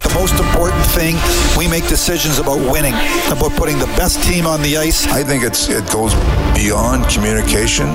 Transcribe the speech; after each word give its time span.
The 0.00 0.12
most 0.18 0.34
important 0.42 0.84
thing, 0.90 1.14
we 1.56 1.70
make 1.70 1.86
decisions 1.86 2.40
about 2.40 2.58
winning, 2.58 2.94
about 3.30 3.54
putting 3.54 3.78
the 3.78 3.86
best 3.94 4.18
team 4.26 4.44
on 4.44 4.60
the 4.60 4.76
ice. 4.76 5.06
I 5.06 5.22
think 5.22 5.44
it's 5.44 5.68
it 5.70 5.86
goes 5.90 6.14
beyond 6.50 7.06
communication. 7.06 7.86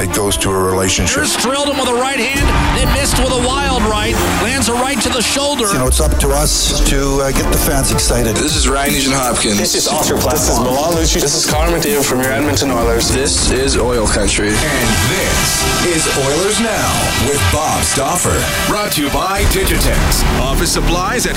It 0.00 0.16
goes 0.16 0.38
to 0.38 0.50
a 0.50 0.56
relationship. 0.56 1.28
Here's 1.28 1.36
drilled 1.36 1.68
him 1.68 1.76
with 1.76 1.92
a 1.92 1.98
right 2.00 2.16
hand, 2.16 2.48
then 2.80 2.88
missed 2.96 3.20
with 3.20 3.36
a 3.36 3.42
wild 3.44 3.82
right. 3.84 4.16
Lands 4.40 4.68
a 4.68 4.72
right 4.72 4.96
to 5.02 5.10
the 5.10 5.20
shoulder. 5.20 5.68
You 5.68 5.84
know, 5.84 5.88
it's 5.92 6.00
up 6.00 6.16
to 6.24 6.28
us 6.32 6.80
to 6.88 7.20
uh, 7.20 7.32
get 7.32 7.44
the 7.52 7.58
fans 7.60 7.92
excited. 7.92 8.34
This 8.34 8.56
is 8.56 8.66
Ryan 8.66 8.92
Nugent 8.96 9.14
Hopkins. 9.14 9.58
This 9.58 9.74
is 9.74 9.86
Oscar 9.88 10.16
Platt. 10.16 10.40
This 10.40 10.48
is 10.48 10.58
Milan 10.58 10.96
Lucic. 10.96 11.20
This 11.20 11.36
is 11.36 11.44
Connor 11.44 11.76
McDavid 11.76 12.08
from 12.08 12.22
your 12.24 12.32
Edmonton 12.32 12.70
Oilers. 12.70 13.08
This 13.12 13.50
is 13.50 13.76
Oil 13.76 14.06
Country. 14.08 14.48
And 14.48 14.88
this 15.12 15.60
is 15.84 16.08
Oilers 16.16 16.60
Now 16.64 16.88
with 17.28 17.40
Bob 17.52 17.84
Stauffer. 17.84 18.32
Brought 18.72 18.92
to 18.92 19.04
you 19.04 19.10
by 19.12 19.44
Digitex. 19.52 20.24
Office 20.40 20.72
supplies 20.72 21.26
at 21.26 21.36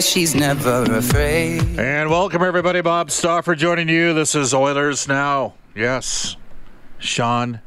says 0.00 0.10
she's 0.10 0.34
never 0.34 0.84
afraid. 0.84 1.60
And 1.76 2.08
welcome, 2.08 2.40
everybody. 2.40 2.80
Bob 2.80 3.10
Stauffer 3.10 3.56
joining 3.56 3.88
you. 3.88 4.14
This 4.14 4.36
is 4.36 4.54
Oilers 4.54 5.08
Now. 5.08 5.54
Yes, 5.74 6.36
Shawn 6.98 7.60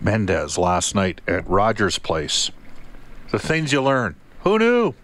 Mendes 0.00 0.56
last 0.56 0.94
night 0.94 1.20
at 1.28 1.46
Rogers 1.46 1.98
Place. 1.98 2.50
The 3.32 3.38
things 3.38 3.70
you 3.70 3.82
learn. 3.82 4.14
Who 4.44 4.58
knew? 4.58 4.94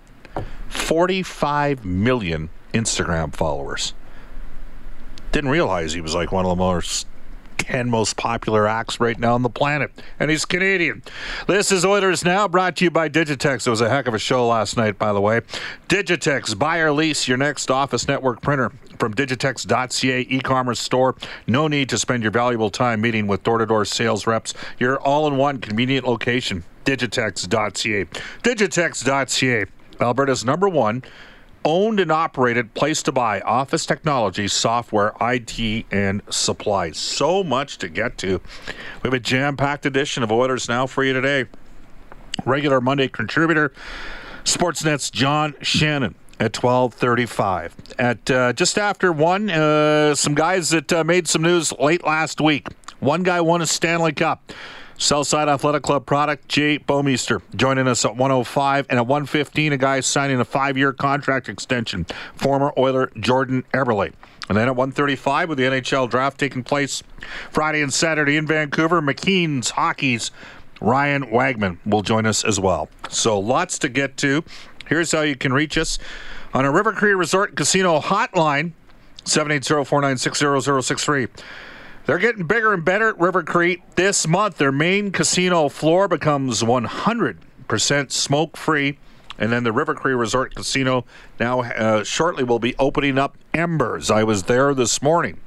45 0.68 1.84
million 1.84 2.48
Instagram 2.72 3.34
followers. 3.34 3.92
Didn't 5.33 5.50
realize 5.50 5.92
he 5.92 6.00
was 6.00 6.14
like 6.14 6.33
one 6.33 6.46
of 6.46 6.50
the 6.50 6.56
most 6.56 7.06
10 7.59 7.91
most 7.91 8.17
popular 8.17 8.67
acts 8.67 8.98
right 9.01 9.19
now 9.19 9.34
on 9.34 9.42
the 9.42 9.51
planet. 9.51 9.91
And 10.19 10.31
he's 10.31 10.45
Canadian. 10.45 11.03
This 11.47 11.70
is 11.70 11.84
Oilers 11.84 12.25
Now, 12.25 12.48
brought 12.48 12.77
to 12.77 12.84
you 12.84 12.91
by 12.91 13.09
Digitex. 13.09 13.67
It 13.67 13.70
was 13.70 13.81
a 13.81 13.89
heck 13.89 14.06
of 14.06 14.14
a 14.14 14.19
show 14.19 14.47
last 14.47 14.77
night, 14.77 14.98
by 14.98 15.12
the 15.12 15.20
way. 15.20 15.42
Digitex, 15.89 16.59
buy 16.59 16.79
or 16.79 16.92
lease 16.92 17.29
your 17.29 17.36
next 17.36 17.70
office 17.70 18.09
network 18.09 18.41
printer 18.41 18.73
from 18.98 19.14
digitex.ca 19.14 20.27
e-commerce 20.29 20.81
store. 20.81 21.14
No 21.47 21.68
need 21.68 21.89
to 21.91 21.98
spend 21.98 22.23
your 22.23 22.33
valuable 22.33 22.70
time 22.70 23.01
meeting 23.01 23.27
with 23.27 23.42
door-to-door 23.42 23.85
sales 23.85 24.27
reps. 24.27 24.55
You're 24.79 24.98
all 25.01 25.27
in 25.27 25.36
one 25.36 25.58
convenient 25.58 26.07
location. 26.07 26.64
Digitex.ca. 26.85 28.05
Digitex.ca. 28.42 29.64
Alberta's 30.01 30.45
number 30.45 30.68
one 30.68 31.02
owned 31.68 32.01
and 32.01 32.11
operated 32.11 32.73
place 32.73 33.02
to 33.02 33.12
buy 33.12 33.42
office 33.42 33.84
technology, 33.84 34.48
software, 34.48 35.12
IT, 35.20 35.84
and 35.90 36.23
supplies. 36.30 36.96
So 36.96 37.45
much 37.45 37.77
to 37.79 37.90
get 37.90 38.17
to. 38.18 38.40
We 39.02 39.08
have 39.08 39.12
a 39.12 39.20
jam 39.20 39.55
packed 39.55 39.84
edition 39.84 40.23
of 40.23 40.33
Oilers 40.33 40.67
Now 40.67 40.86
for 40.86 41.05
you 41.05 41.12
today. 41.12 41.45
Regular 42.46 42.80
Monday 42.80 43.08
contributor, 43.08 43.74
Sportsnet's 44.45 45.11
John 45.11 45.55
Shannon 45.61 46.14
at 46.40 46.52
12:35. 46.52 47.73
At 47.98 48.30
uh, 48.30 48.55
just 48.55 48.79
after 48.79 49.12
one, 49.12 49.50
uh, 49.50 50.14
some 50.14 50.35
guys 50.35 50.70
that 50.70 50.90
uh, 50.90 51.05
made 51.05 51.29
some 51.29 51.42
news 51.42 51.73
late 51.79 52.02
last 52.02 52.40
week. 52.40 52.68
One 53.00 53.23
guy 53.23 53.42
won 53.42 53.61
a 53.61 53.67
Stanley 53.67 54.12
Cup. 54.12 54.52
Southside 54.98 55.48
Athletic 55.48 55.83
Club 55.85 56.05
product, 56.07 56.48
Jay 56.48 56.81
Bouwmeester, 56.81 57.41
joining 57.55 57.86
us 57.86 58.05
at 58.05 58.17
105 58.17 58.86
and 58.91 58.98
at 58.98 59.07
115, 59.07 59.73
a 59.73 59.77
guy 59.77 60.01
signing 60.01 60.41
a 60.41 60.45
five-year 60.45 60.92
contract 60.92 61.48
extension, 61.48 62.05
former 62.35 62.73
Oiler 62.77 63.13
Jordan 63.20 63.63
Eberle. 63.73 64.13
And 64.48 64.59
then 64.59 64.67
at 64.67 64.75
135, 64.75 65.51
with 65.51 65.59
the 65.59 65.64
NHL 65.64 66.11
draft 66.11 66.39
taking 66.39 66.64
place 66.64 67.05
Friday 67.51 67.81
and 67.81 67.95
Saturday 67.95 68.36
in 68.36 68.48
Vancouver, 68.48 69.01
McKeen's 69.01 69.70
Hockey's 69.70 70.33
Ryan 70.81 71.30
Wagman 71.30 71.79
will 71.86 72.03
join 72.03 72.27
us 72.27 72.45
as 72.45 72.59
well. 72.59 72.89
So 73.09 73.39
lots 73.39 73.79
to 73.80 73.89
get 73.89 74.17
to. 74.19 74.42
Here's 74.89 75.13
how 75.13 75.23
you 75.23 75.36
can 75.36 75.53
reach 75.53 75.79
us 75.79 76.01
on 76.53 76.65
a 76.65 76.73
River 76.73 76.92
Cree 76.92 77.15
Resort 77.15 77.55
Casino 77.55 78.01
hotline, 78.01 78.73
780-496-0063. 79.25 81.29
They're 82.08 82.17
getting 82.17 82.46
bigger 82.46 82.73
and 82.73 82.83
better 82.83 83.11
at 83.11 83.20
River 83.20 83.42
Cree. 83.42 83.83
This 83.96 84.27
month, 84.27 84.57
their 84.57 84.73
main 84.73 85.13
casino 85.13 85.69
floor 85.69 86.08
becomes 86.08 86.63
100% 86.63 88.11
smoke 88.11 88.57
free. 88.57 88.98
And 89.39 89.52
then 89.52 89.63
the 89.63 89.73
River 89.73 89.95
Cree 89.95 90.14
Resort 90.14 90.55
Casino 90.55 91.05
now 91.39 91.61
uh, 91.61 92.05
shortly 92.05 92.45
will 92.45 92.61
be 92.61 92.74
opening 92.79 93.18
up 93.18 93.36
Embers. 93.52 94.11
I 94.11 94.24
was 94.24 94.45
there 94.45 94.73
this 94.73 95.02
morning 95.02 95.39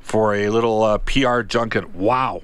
for 0.00 0.34
a 0.34 0.48
little 0.48 0.82
uh, 0.82 0.96
PR 0.96 1.42
junket. 1.42 1.90
Wow. 1.94 2.40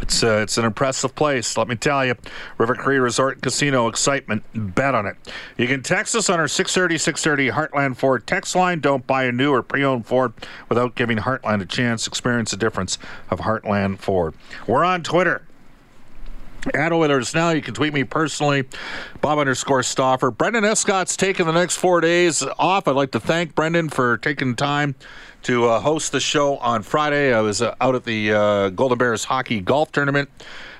It's 0.00 0.22
uh, 0.22 0.40
it's 0.42 0.58
an 0.58 0.64
impressive 0.64 1.14
place, 1.14 1.56
let 1.56 1.68
me 1.68 1.76
tell 1.76 2.04
you. 2.04 2.14
River 2.58 2.74
Cree 2.74 2.98
Resort 2.98 3.42
Casino 3.42 3.88
excitement. 3.88 4.42
Bet 4.54 4.94
on 4.94 5.06
it. 5.06 5.16
You 5.56 5.68
can 5.68 5.82
text 5.82 6.14
us 6.14 6.28
on 6.30 6.40
our 6.40 6.48
630 6.48 6.98
630 6.98 7.50
Heartland 7.50 7.96
Ford 7.96 8.26
text 8.26 8.56
line. 8.56 8.80
Don't 8.80 9.06
buy 9.06 9.24
a 9.24 9.32
new 9.32 9.52
or 9.52 9.62
pre-owned 9.62 10.06
Ford 10.06 10.32
without 10.68 10.94
giving 10.94 11.18
Heartland 11.18 11.62
a 11.62 11.66
chance. 11.66 12.06
Experience 12.06 12.50
the 12.50 12.56
difference 12.56 12.98
of 13.30 13.40
Heartland 13.40 13.98
Ford. 13.98 14.34
We're 14.66 14.84
on 14.84 15.02
Twitter. 15.02 15.42
At 16.74 16.92
Oilers 16.92 17.34
Now, 17.34 17.50
you 17.50 17.60
can 17.60 17.74
tweet 17.74 17.92
me 17.92 18.04
personally, 18.04 18.64
Bob 19.20 19.38
underscore 19.38 19.82
Stauffer. 19.82 20.30
Brendan 20.30 20.64
Escott's 20.64 21.16
taking 21.16 21.46
the 21.46 21.52
next 21.52 21.76
four 21.76 22.00
days 22.00 22.42
off. 22.58 22.86
I'd 22.86 22.94
like 22.94 23.10
to 23.12 23.20
thank 23.20 23.56
Brendan 23.56 23.88
for 23.88 24.16
taking 24.18 24.54
time 24.54 24.94
to 25.42 25.66
uh, 25.66 25.80
host 25.80 26.12
the 26.12 26.20
show 26.20 26.58
on 26.58 26.82
Friday. 26.82 27.34
I 27.34 27.40
was 27.40 27.62
uh, 27.62 27.74
out 27.80 27.96
at 27.96 28.04
the 28.04 28.32
uh, 28.32 28.68
Golden 28.70 28.96
Bears 28.96 29.24
hockey 29.24 29.60
golf 29.60 29.90
tournament 29.90 30.30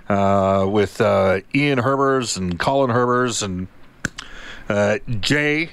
uh, 0.09 0.67
with 0.69 1.01
uh, 1.01 1.41
Ian 1.53 1.81
Herbers 1.81 2.37
and 2.37 2.61
Colin 2.61 2.91
Herbers 2.91 3.43
and 3.43 3.67
uh, 4.69 4.99
Jay 5.21 5.71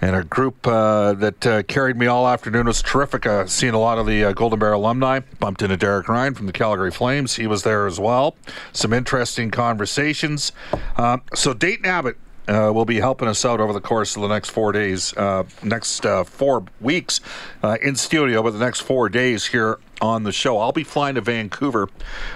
and 0.00 0.16
a 0.16 0.24
group 0.24 0.66
uh, 0.66 1.12
that 1.14 1.46
uh, 1.46 1.62
carried 1.64 1.96
me 1.96 2.06
all 2.06 2.26
afternoon 2.26 2.66
was 2.66 2.82
terrific. 2.82 3.26
Uh, 3.26 3.46
seeing 3.46 3.74
a 3.74 3.78
lot 3.78 3.98
of 3.98 4.06
the 4.06 4.24
uh, 4.24 4.32
Golden 4.32 4.58
Bear 4.58 4.72
alumni. 4.72 5.20
Bumped 5.38 5.62
into 5.62 5.76
Derek 5.76 6.08
Ryan 6.08 6.34
from 6.34 6.46
the 6.46 6.52
Calgary 6.52 6.90
Flames. 6.90 7.36
He 7.36 7.46
was 7.46 7.62
there 7.62 7.86
as 7.86 8.00
well. 8.00 8.36
Some 8.72 8.92
interesting 8.92 9.50
conversations. 9.50 10.52
Uh, 10.96 11.18
so 11.34 11.52
Dayton 11.52 11.86
Abbott 11.86 12.16
uh, 12.48 12.72
will 12.72 12.84
be 12.84 12.98
helping 12.98 13.28
us 13.28 13.44
out 13.44 13.60
over 13.60 13.72
the 13.72 13.80
course 13.80 14.16
of 14.16 14.22
the 14.22 14.28
next 14.28 14.50
four 14.50 14.72
days, 14.72 15.16
uh, 15.16 15.44
next 15.62 16.04
uh, 16.04 16.24
four 16.24 16.64
weeks 16.80 17.20
uh, 17.62 17.76
in 17.80 17.94
studio, 17.94 18.42
but 18.42 18.50
the 18.50 18.58
next 18.58 18.80
four 18.80 19.08
days 19.08 19.46
here 19.46 19.78
on 20.00 20.24
the 20.24 20.32
show. 20.32 20.58
I'll 20.58 20.72
be 20.72 20.84
flying 20.84 21.14
to 21.14 21.20
Vancouver 21.20 21.88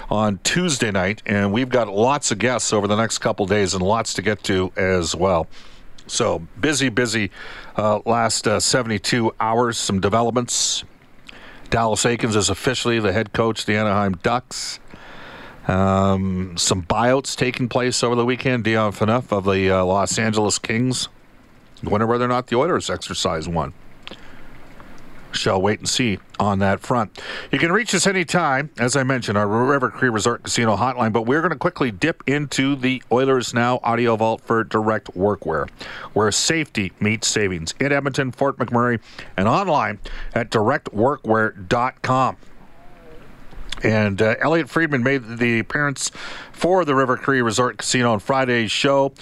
on 0.09 0.39
Tuesday 0.43 0.91
night, 0.91 1.21
and 1.25 1.51
we've 1.51 1.69
got 1.69 1.87
lots 1.87 2.31
of 2.31 2.37
guests 2.37 2.71
over 2.71 2.87
the 2.87 2.95
next 2.95 3.17
couple 3.17 3.45
days 3.45 3.73
and 3.73 3.83
lots 3.83 4.13
to 4.13 4.21
get 4.21 4.43
to 4.43 4.71
as 4.77 5.15
well. 5.15 5.47
So 6.07 6.39
busy, 6.59 6.89
busy 6.89 7.31
uh, 7.77 7.99
last 8.05 8.47
uh, 8.47 8.59
72 8.59 9.33
hours. 9.39 9.77
Some 9.77 9.99
developments. 9.99 10.83
Dallas 11.69 12.03
Eakins 12.03 12.35
is 12.35 12.49
officially 12.49 12.99
the 12.99 13.11
head 13.11 13.33
coach 13.33 13.61
of 13.61 13.65
the 13.65 13.75
Anaheim 13.75 14.13
Ducks. 14.21 14.79
Um, 15.67 16.55
some 16.57 16.83
buyouts 16.83 17.35
taking 17.35 17.67
place 17.67 18.03
over 18.03 18.15
the 18.15 18.25
weekend. 18.25 18.63
Dion 18.63 18.91
Phaneuf 18.91 19.31
of 19.31 19.45
the 19.45 19.71
uh, 19.71 19.83
Los 19.83 20.19
Angeles 20.19 20.59
Kings. 20.59 21.09
Wonder 21.83 22.05
whether 22.05 22.25
or 22.25 22.29
not 22.29 22.47
the 22.47 22.55
Oilers 22.55 22.89
exercise 22.89 23.47
one. 23.47 23.73
Shall 25.35 25.61
wait 25.61 25.79
and 25.79 25.87
see 25.87 26.19
on 26.39 26.59
that 26.59 26.79
front. 26.79 27.21
You 27.51 27.59
can 27.59 27.71
reach 27.71 27.93
us 27.93 28.07
anytime, 28.07 28.69
as 28.77 28.95
I 28.95 29.03
mentioned, 29.03 29.37
our 29.37 29.47
River 29.47 29.89
Cree 29.89 30.09
Resort 30.09 30.43
Casino 30.43 30.75
hotline, 30.75 31.13
but 31.13 31.23
we're 31.23 31.41
going 31.41 31.51
to 31.51 31.57
quickly 31.57 31.91
dip 31.91 32.23
into 32.27 32.75
the 32.75 33.01
Oilers 33.11 33.53
Now 33.53 33.79
audio 33.83 34.15
vault 34.15 34.41
for 34.41 34.63
direct 34.63 35.13
workwear, 35.13 35.69
where 36.13 36.31
safety 36.31 36.91
meets 36.99 37.27
savings 37.27 37.73
in 37.79 37.91
Edmonton, 37.91 38.31
Fort 38.31 38.57
McMurray, 38.57 38.99
and 39.37 39.47
online 39.47 39.99
at 40.33 40.49
directworkwear.com. 40.49 42.37
And 43.83 44.21
uh, 44.21 44.35
Elliot 44.39 44.69
Friedman 44.69 45.03
made 45.03 45.37
the 45.37 45.59
appearance 45.59 46.11
for 46.51 46.85
the 46.85 46.95
River 46.95 47.17
Cree 47.17 47.41
Resort 47.41 47.77
Casino 47.77 48.13
on 48.13 48.19
Friday's 48.19 48.71
show. 48.71 49.13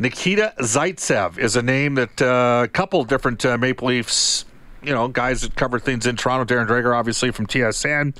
Nikita 0.00 0.54
Zaitsev 0.60 1.36
is 1.36 1.56
a 1.56 1.62
name 1.62 1.96
that 1.96 2.22
uh, 2.22 2.62
a 2.64 2.68
couple 2.68 3.04
different 3.04 3.44
uh, 3.44 3.58
Maple 3.58 3.88
Leafs, 3.88 4.46
you 4.82 4.92
know, 4.92 5.08
guys 5.08 5.42
that 5.42 5.54
cover 5.56 5.78
things 5.78 6.06
in 6.06 6.16
Toronto. 6.16 6.52
Darren 6.52 6.66
Dreger, 6.66 6.94
obviously 6.94 7.30
from 7.30 7.46
TSN, 7.46 8.16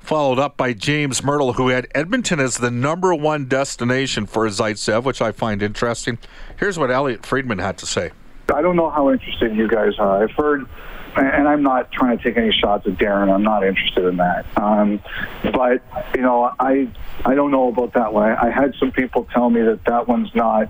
followed 0.00 0.38
up 0.38 0.56
by 0.56 0.72
James 0.72 1.20
Mirtle, 1.20 1.54
who 1.54 1.68
had 1.68 1.88
Edmonton 1.94 2.40
as 2.40 2.58
the 2.58 2.70
number 2.70 3.14
one 3.14 3.46
destination 3.46 4.26
for 4.26 4.46
Zaitsev, 4.46 5.04
which 5.04 5.20
I 5.20 5.32
find 5.32 5.62
interesting. 5.62 6.18
Here's 6.58 6.78
what 6.78 6.90
Elliot 6.90 7.26
Friedman 7.26 7.58
had 7.58 7.78
to 7.78 7.86
say. 7.86 8.12
I 8.54 8.62
don't 8.62 8.76
know 8.76 8.90
how 8.90 9.10
interested 9.10 9.56
you 9.56 9.68
guys 9.68 9.98
are. 9.98 10.22
I've 10.22 10.30
heard 10.32 10.66
and 11.16 11.48
I'm 11.48 11.62
not 11.62 11.90
trying 11.92 12.18
to 12.18 12.22
take 12.22 12.36
any 12.36 12.52
shots 12.52 12.86
at 12.86 12.94
Darren. 12.94 13.32
I'm 13.32 13.42
not 13.42 13.64
interested 13.64 14.04
in 14.04 14.18
that. 14.18 14.46
Um, 14.56 15.00
but 15.42 15.82
you 16.14 16.20
know, 16.20 16.52
I 16.58 16.88
I 17.24 17.34
don't 17.34 17.50
know 17.50 17.68
about 17.68 17.94
that 17.94 18.12
one. 18.12 18.28
I, 18.28 18.48
I 18.48 18.50
had 18.50 18.74
some 18.78 18.92
people 18.92 19.26
tell 19.32 19.48
me 19.48 19.62
that 19.62 19.84
that 19.86 20.06
one's 20.06 20.34
not 20.34 20.68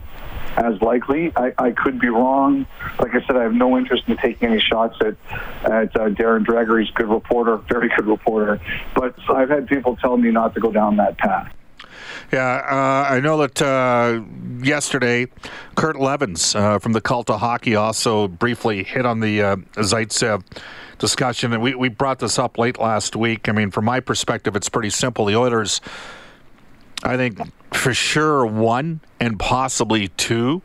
as 0.56 0.80
likely. 0.80 1.32
I, 1.36 1.52
I 1.58 1.70
could 1.70 2.00
be 2.00 2.08
wrong. 2.08 2.66
Like 2.98 3.14
I 3.14 3.24
said, 3.26 3.36
I 3.36 3.42
have 3.42 3.54
no 3.54 3.76
interest 3.76 4.04
in 4.06 4.16
taking 4.16 4.48
any 4.48 4.60
shots 4.60 4.96
at 5.00 5.16
at 5.64 5.96
uh, 5.96 6.08
Darren 6.10 6.44
Dreger. 6.44 6.80
He's 6.80 6.90
a 6.90 6.94
good 6.94 7.08
reporter, 7.08 7.58
very 7.68 7.90
good 7.94 8.06
reporter. 8.06 8.60
But 8.94 9.18
I've 9.28 9.50
had 9.50 9.66
people 9.68 9.96
tell 9.96 10.16
me 10.16 10.30
not 10.30 10.54
to 10.54 10.60
go 10.60 10.72
down 10.72 10.96
that 10.96 11.18
path. 11.18 11.52
Yeah, 12.32 12.56
uh, 12.68 13.14
I 13.14 13.20
know 13.20 13.38
that 13.38 13.62
uh, 13.62 14.20
yesterday, 14.60 15.26
Kurt 15.76 15.96
Leavins 15.96 16.58
uh, 16.58 16.78
from 16.80 16.92
the 16.92 17.00
Cult 17.00 17.30
of 17.30 17.40
Hockey 17.40 17.76
also 17.76 18.26
briefly 18.26 18.82
hit 18.82 19.06
on 19.06 19.20
the 19.20 19.42
uh, 19.42 19.56
Zaitsev 19.74 20.42
discussion, 20.98 21.52
and 21.52 21.62
we, 21.62 21.74
we 21.74 21.88
brought 21.88 22.18
this 22.18 22.38
up 22.38 22.58
late 22.58 22.80
last 22.80 23.14
week. 23.14 23.48
I 23.48 23.52
mean, 23.52 23.70
from 23.70 23.84
my 23.84 24.00
perspective, 24.00 24.56
it's 24.56 24.68
pretty 24.68 24.90
simple. 24.90 25.26
The 25.26 25.36
Oilers, 25.36 25.80
I 27.04 27.16
think, 27.16 27.38
for 27.76 27.94
sure, 27.94 28.44
one 28.46 29.00
and 29.20 29.38
possibly 29.38 30.08
two 30.08 30.62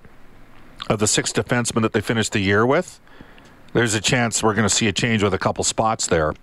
of 0.90 1.00
the 1.00 1.08
six 1.08 1.32
defensemen 1.32 1.82
that 1.82 1.94
they 1.94 2.02
finished 2.02 2.32
the 2.34 2.40
year 2.40 2.66
with. 2.66 3.00
There's 3.74 3.94
a 3.94 4.02
chance 4.02 4.44
we're 4.44 4.54
going 4.54 4.68
to 4.68 4.74
see 4.74 4.88
a 4.88 4.94
change 4.94 5.24
with 5.24 5.34
a 5.34 5.38
couple 5.38 5.64
spots 5.64 6.08
there 6.08 6.34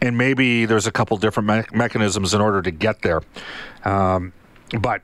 and 0.00 0.16
maybe 0.16 0.66
there's 0.66 0.86
a 0.86 0.92
couple 0.92 1.16
different 1.16 1.48
me- 1.48 1.78
mechanisms 1.78 2.34
in 2.34 2.40
order 2.40 2.62
to 2.62 2.70
get 2.70 3.02
there. 3.02 3.22
Um, 3.84 4.32
but 4.80 5.02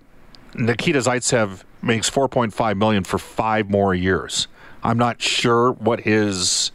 Nikita 0.54 0.98
Zaitsev 1.00 1.64
makes 1.82 2.10
4.5 2.10 2.76
million 2.76 3.04
for 3.04 3.18
five 3.18 3.70
more 3.70 3.94
years. 3.94 4.48
I'm 4.82 4.98
not 4.98 5.22
sure 5.22 5.72
what 5.72 6.00
his 6.00 6.72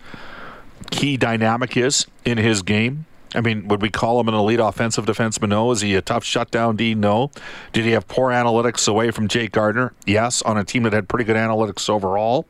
key 0.91 1.17
dynamic 1.17 1.75
is 1.77 2.07
in 2.25 2.37
his 2.37 2.61
game. 2.63 3.05
I 3.35 3.41
mean, 3.41 3.68
would 3.68 3.81
we 3.81 3.89
call 3.89 4.19
him 4.19 4.27
an 4.27 4.33
elite 4.33 4.59
offensive 4.59 5.06
defenseman? 5.06 5.50
No. 5.50 5.71
Is 5.71 5.81
he 5.81 5.95
a 5.95 6.01
tough 6.01 6.24
shutdown 6.24 6.75
D? 6.75 6.95
No. 6.95 7.31
Did 7.74 7.85
he 7.85 7.91
have 7.91 8.07
poor 8.07 8.31
analytics 8.31 8.88
away 8.88 9.12
from 9.12 9.27
Jake 9.27 9.51
Gardiner? 9.51 9.94
Yes, 10.06 10.41
on 10.41 10.57
a 10.57 10.63
team 10.63 10.83
that 10.83 10.94
had 10.94 11.09
pretty 11.09 11.25
good 11.25 11.35
analytics 11.35 11.89
overall. 11.89 12.45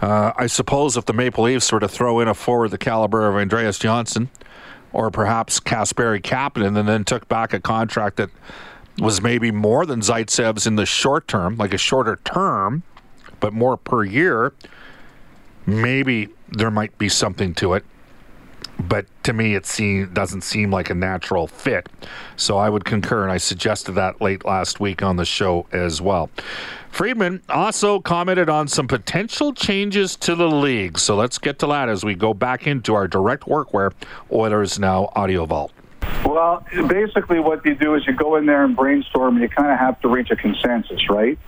Uh, 0.00 0.32
I 0.36 0.46
suppose 0.46 0.96
if 0.96 1.04
the 1.04 1.12
Maple 1.12 1.44
Leafs 1.44 1.70
were 1.70 1.80
to 1.80 1.88
throw 1.88 2.20
in 2.20 2.28
a 2.28 2.34
forward 2.34 2.70
the 2.70 2.78
caliber 2.78 3.28
of 3.28 3.36
Andreas 3.36 3.78
Johnsson 3.78 4.30
or 4.92 5.10
perhaps 5.10 5.60
Kasperi 5.60 6.20
Kapanen 6.22 6.78
and 6.78 6.88
then 6.88 7.04
took 7.04 7.28
back 7.28 7.52
a 7.52 7.60
contract 7.60 8.16
that 8.16 8.30
was 8.98 9.22
maybe 9.22 9.50
more 9.50 9.86
than 9.86 10.00
Zaitsev's 10.00 10.66
in 10.66 10.76
the 10.76 10.86
short 10.86 11.28
term, 11.28 11.56
like 11.56 11.72
a 11.72 11.78
shorter 11.78 12.18
term, 12.24 12.82
but 13.38 13.52
more 13.52 13.76
per 13.76 14.02
year, 14.02 14.52
maybe 15.66 16.28
there 16.48 16.70
might 16.70 16.96
be 16.98 17.08
something 17.08 17.54
to 17.54 17.74
it 17.74 17.84
but 18.88 19.06
to 19.24 19.32
me 19.32 19.54
it 19.54 19.66
seem, 19.66 20.12
doesn't 20.12 20.42
seem 20.42 20.70
like 20.70 20.90
a 20.90 20.94
natural 20.94 21.46
fit. 21.46 21.88
So 22.36 22.58
I 22.58 22.68
would 22.68 22.84
concur, 22.84 23.22
and 23.22 23.32
I 23.32 23.38
suggested 23.38 23.92
that 23.92 24.20
late 24.20 24.44
last 24.44 24.80
week 24.80 25.02
on 25.02 25.16
the 25.16 25.24
show 25.24 25.66
as 25.72 26.00
well. 26.00 26.30
Friedman 26.90 27.42
also 27.48 28.00
commented 28.00 28.48
on 28.48 28.66
some 28.66 28.88
potential 28.88 29.52
changes 29.52 30.16
to 30.16 30.34
the 30.34 30.48
league. 30.48 30.98
So 30.98 31.14
let's 31.14 31.38
get 31.38 31.58
to 31.60 31.66
that 31.68 31.88
as 31.88 32.04
we 32.04 32.14
go 32.14 32.34
back 32.34 32.66
into 32.66 32.94
our 32.94 33.06
direct 33.06 33.44
workwear 33.44 33.92
Oilers 34.32 34.78
Now 34.78 35.10
Audio 35.14 35.46
Vault. 35.46 35.72
Well, 36.24 36.64
basically, 36.86 37.40
what 37.40 37.64
you 37.64 37.74
do 37.74 37.94
is 37.94 38.06
you 38.06 38.14
go 38.14 38.36
in 38.36 38.46
there 38.46 38.64
and 38.64 38.76
brainstorm, 38.76 39.36
and 39.36 39.42
you 39.42 39.48
kind 39.48 39.70
of 39.70 39.78
have 39.78 40.00
to 40.02 40.08
reach 40.08 40.30
a 40.30 40.36
consensus, 40.36 41.08
right? 41.08 41.38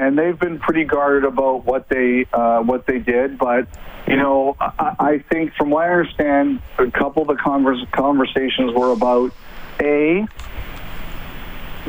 And 0.00 0.18
they've 0.18 0.38
been 0.38 0.58
pretty 0.58 0.84
guarded 0.84 1.24
about 1.24 1.64
what 1.64 1.88
they 1.88 2.26
uh, 2.32 2.62
what 2.62 2.86
they 2.86 2.98
did, 2.98 3.38
but 3.38 3.68
you 4.06 4.16
know, 4.16 4.56
I, 4.60 4.94
I 4.98 5.18
think 5.30 5.54
from 5.54 5.70
what 5.70 5.84
I 5.84 5.90
understand, 5.90 6.60
a 6.78 6.90
couple 6.90 7.22
of 7.22 7.28
the 7.28 7.86
conversations 7.92 8.72
were 8.74 8.92
about 8.92 9.32
a 9.80 10.26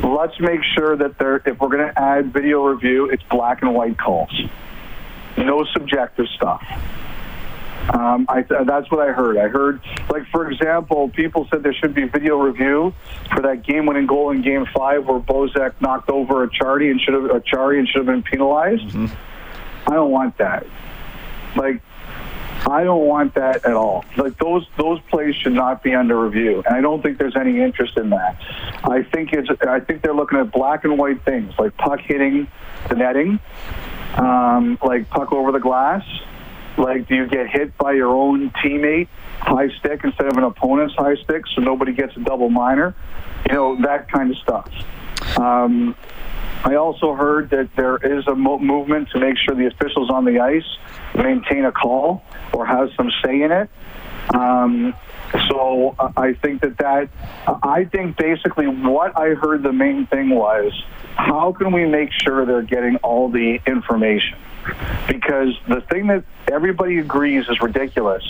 let's 0.04 0.40
make 0.40 0.62
sure 0.78 0.96
that 0.98 1.18
there, 1.18 1.42
if 1.46 1.60
we're 1.60 1.70
going 1.70 1.88
to 1.88 2.00
add 2.00 2.34
video 2.34 2.66
review, 2.66 3.10
it's 3.10 3.24
black 3.24 3.62
and 3.62 3.74
white 3.74 3.98
calls, 3.98 4.34
no 5.38 5.66
subjective 5.74 6.28
stuff. 6.36 6.64
Um, 7.94 8.26
I, 8.30 8.42
that's 8.42 8.90
what 8.90 9.08
I 9.08 9.12
heard. 9.12 9.38
I 9.38 9.48
heard, 9.48 9.82
like 10.10 10.26
for 10.32 10.50
example, 10.50 11.10
people 11.10 11.48
said 11.52 11.64
there 11.64 11.74
should 11.74 11.94
be 11.94 12.06
video 12.06 12.38
review 12.38 12.94
for 13.34 13.42
that 13.44 13.64
game-winning 13.64 14.08
goal 14.08 14.32
in 14.32 14.42
Game 14.42 14.66
Five 14.76 15.06
where 15.08 15.20
Bozak 15.20 15.80
knocked 15.82 16.10
over 16.10 16.44
a 16.44 16.50
Chara 16.52 16.90
and 16.90 17.00
should 17.00 17.14
have 17.14 17.26
a 17.26 17.40
Chara 17.42 17.78
and 17.78 17.88
should 17.88 17.98
have 17.98 18.08
been 18.08 18.24
penalized. 18.24 18.84
Mm-hmm. 18.84 19.06
I 19.88 19.94
don't 19.94 20.12
want 20.12 20.38
that. 20.40 20.66
Like, 21.56 21.82
I 22.68 22.84
don't 22.84 23.06
want 23.06 23.36
that 23.36 23.66
at 23.66 23.74
all. 23.74 24.04
Like 24.18 24.38
those 24.40 24.68
those 24.78 25.00
plays 25.12 25.36
should 25.36 25.54
not 25.54 25.84
be 25.84 25.94
under 25.94 26.20
review, 26.20 26.64
and 26.66 26.76
I 26.76 26.82
don't 26.82 27.04
think 27.04 27.20
there's 27.20 27.36
any 27.36 27.62
interest 27.62 27.98
in 27.98 28.10
that. 28.10 28.42
I 28.84 29.04
think 29.04 29.32
it's 29.34 29.50
I 29.62 29.80
think 29.80 30.02
they're 30.02 30.16
looking 30.16 30.40
at 30.40 30.52
black 30.52 30.84
and 30.84 30.98
white 30.98 31.24
things 31.24 31.54
like 31.60 31.78
puck 31.78 32.00
hitting 32.00 32.48
the 32.90 32.96
netting, 32.96 33.40
um, 34.16 34.80
like 34.84 35.08
puck 35.12 35.32
over 35.32 35.52
the 35.52 35.60
glass 35.60 36.04
like, 36.78 37.08
do 37.08 37.16
you 37.16 37.28
get 37.28 37.50
hit 37.50 37.78
by 37.78 37.94
your 37.94 38.10
own 38.10 38.52
teammate 38.64 39.08
high 39.40 39.70
stick 39.80 40.02
instead 40.04 40.28
of 40.28 40.38
an 40.38 40.44
opponent's 40.44 40.96
high 40.96 41.16
stick 41.16 41.44
so 41.54 41.62
nobody 41.62 41.94
gets 41.94 42.16
a 42.18 42.20
double 42.20 42.50
minor? 42.50 42.96
You 43.50 43.56
know, 43.56 43.82
that 43.82 44.12
kind 44.12 44.32
of 44.32 44.38
stuff. 44.38 44.70
Um, 45.38 45.96
I 46.64 46.76
also 46.76 47.14
heard 47.14 47.52
that 47.52 47.70
there 47.76 47.98
is 47.98 48.28
a 48.28 48.36
mo- 48.36 48.60
movement 48.60 49.10
to 49.12 49.20
make 49.20 49.38
sure 49.38 49.56
the 49.56 49.68
officials 49.68 50.10
on 50.10 50.26
the 50.26 50.40
ice 50.40 50.66
maintain 51.16 51.66
a 51.66 51.72
call 51.72 52.24
or 52.54 52.66
have 52.66 52.90
some 52.98 53.12
say 53.24 53.42
in 53.42 53.52
it. 53.52 53.70
Um, 54.34 54.96
so 55.50 55.96
I 56.18 56.34
think 56.34 56.62
that 56.62 56.78
that 56.80 57.10
I 57.46 57.86
think 57.86 58.18
basically 58.18 58.68
what 58.68 59.18
I 59.18 59.30
heard 59.30 59.64
the 59.64 59.74
main 59.74 60.08
thing 60.08 60.30
was 60.30 60.74
how 61.16 61.54
can 61.54 61.72
we 61.72 61.86
make 61.86 62.12
sure 62.12 62.46
they're 62.46 62.62
getting 62.62 62.98
all 62.98 63.30
the 63.30 63.60
information? 63.66 64.38
Because 65.08 65.58
the 65.68 65.82
thing 65.90 66.08
that 66.08 66.24
everybody 66.52 67.00
agrees 67.00 67.48
is 67.50 67.60
ridiculous 67.62 68.24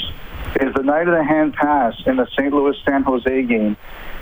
is 0.59 0.73
the 0.73 0.83
night 0.83 1.07
of 1.07 1.15
the 1.15 1.23
hand 1.23 1.53
pass 1.53 1.93
in 2.05 2.15
the 2.15 2.27
St. 2.37 2.53
Louis 2.53 2.75
San 2.85 3.03
Jose 3.03 3.43
game, 3.43 3.75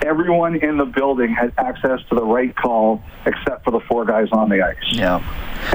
everyone 0.03 0.55
in 0.55 0.77
the 0.77 0.86
building 0.86 1.34
had 1.34 1.53
access 1.58 2.00
to 2.10 2.15
the 2.15 2.24
right 2.24 2.55
call 2.55 3.01
except 3.25 3.63
for 3.63 3.72
the 3.72 3.79
four 3.82 4.05
guys 4.05 4.29
on 4.32 4.50
the 4.50 4.62
ice. 4.62 4.75
Yeah. 4.91 5.22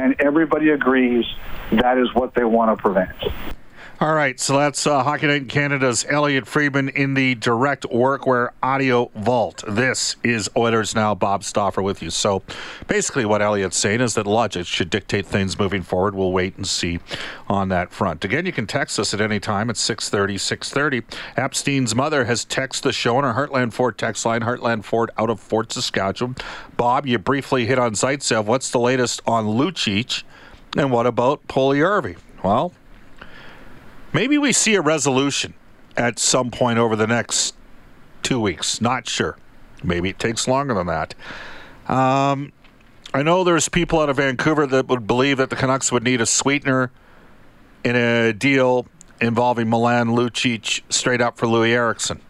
And 0.01 0.17
everybody 0.21 0.71
agrees 0.71 1.25
that 1.73 1.99
is 1.99 2.13
what 2.15 2.35
they 2.35 2.45
want 2.45 2.77
to 2.77 2.83
prevent. 2.83 3.17
All 4.01 4.15
right, 4.15 4.39
so 4.39 4.57
that's 4.57 4.87
uh, 4.87 5.03
Hockey 5.03 5.27
Night 5.27 5.43
in 5.43 5.49
Canada's 5.49 6.07
Elliot 6.09 6.47
Friedman 6.47 6.89
in 6.91 7.15
the 7.15 7.35
direct 7.35 7.83
workwear 7.83 8.51
audio 8.63 9.11
vault. 9.17 9.65
This 9.67 10.15
is 10.23 10.49
Oilers 10.57 10.95
Now. 10.95 11.17
Bob 11.17 11.43
Stauffer 11.43 11.83
with 11.83 12.01
you. 12.01 12.11
So 12.11 12.45
basically, 12.87 13.25
what 13.25 13.43
Elliot's 13.43 13.77
saying 13.77 14.01
is 14.01 14.15
that 14.15 14.25
logic 14.25 14.67
should 14.67 14.89
dictate 14.89 15.27
things 15.27 15.59
moving 15.59 15.83
forward. 15.83 16.15
We'll 16.15 16.31
wait 16.31 16.57
and 16.57 16.65
see 16.65 17.01
on 17.49 17.71
that 17.71 17.91
front. 17.91 18.25
Again, 18.25 18.47
you 18.47 18.53
can 18.53 18.69
text 18.69 19.01
us 19.01 19.13
at 19.13 19.21
any 19.21 19.41
time 19.41 19.69
at 19.69 19.77
630, 19.77 20.39
630. 20.39 21.17
Epstein's 21.37 21.93
mother 21.93 22.27
has 22.27 22.47
texted 22.47 22.83
the 22.83 22.93
show 22.93 23.17
on 23.17 23.25
our 23.25 23.35
Heartland 23.35 23.73
Ford 23.73 23.99
text 23.99 24.25
line, 24.25 24.43
Heartland 24.43 24.85
Ford 24.85 25.11
out 25.19 25.29
of 25.29 25.41
Fort 25.41 25.73
Saskatchewan. 25.73 26.37
Bob, 26.77 27.05
you 27.05 27.19
briefly 27.19 27.67
hit 27.67 27.81
on 27.81 27.95
Zaitsev. 27.95 28.45
What's 28.45 28.71
the 28.71 28.79
latest 28.79 29.23
on 29.27 29.47
Lucic? 29.47 30.23
And 30.77 30.93
what 30.93 31.09
about 31.09 31.49
Puljujarvi? 31.49 32.17
Well, 32.45 32.73
Maybe 34.13 34.39
we 34.39 34.53
see 34.53 34.75
a 34.75 34.81
resolution 34.81 35.55
at 35.97 36.19
some 36.19 36.51
point 36.51 36.79
over 36.79 36.97
the 36.97 37.07
next 37.07 37.55
two 38.23 38.41
weeks. 38.41 38.81
Not 38.81 39.09
sure. 39.09 39.37
Maybe 39.83 40.09
it 40.09 40.19
takes 40.19 40.49
longer 40.49 40.75
than 40.75 40.87
that. 40.87 41.15
Um, 41.89 42.53
I 43.15 43.23
know 43.23 43.45
there's 43.45 43.69
people 43.69 44.01
out 44.01 44.09
of 44.09 44.17
Vancouver 44.17 44.67
that 44.67 44.89
would 44.89 45.07
believe 45.07 45.39
that 45.39 45.51
the 45.51 45.57
Canucks 45.57 45.91
would 45.93 46.05
need 46.05 46.21
a 46.21 46.27
sweetener 46.27 46.91
in 47.85 47.97
a 47.97 48.33
deal 48.33 48.87
involving 49.21 49.69
Milan 49.69 50.09
Lucic 50.09 50.83
straight 50.91 51.21
up 51.21 51.39
for 51.39 51.47
Loui 51.47 51.71
Eriksson? 51.71 52.21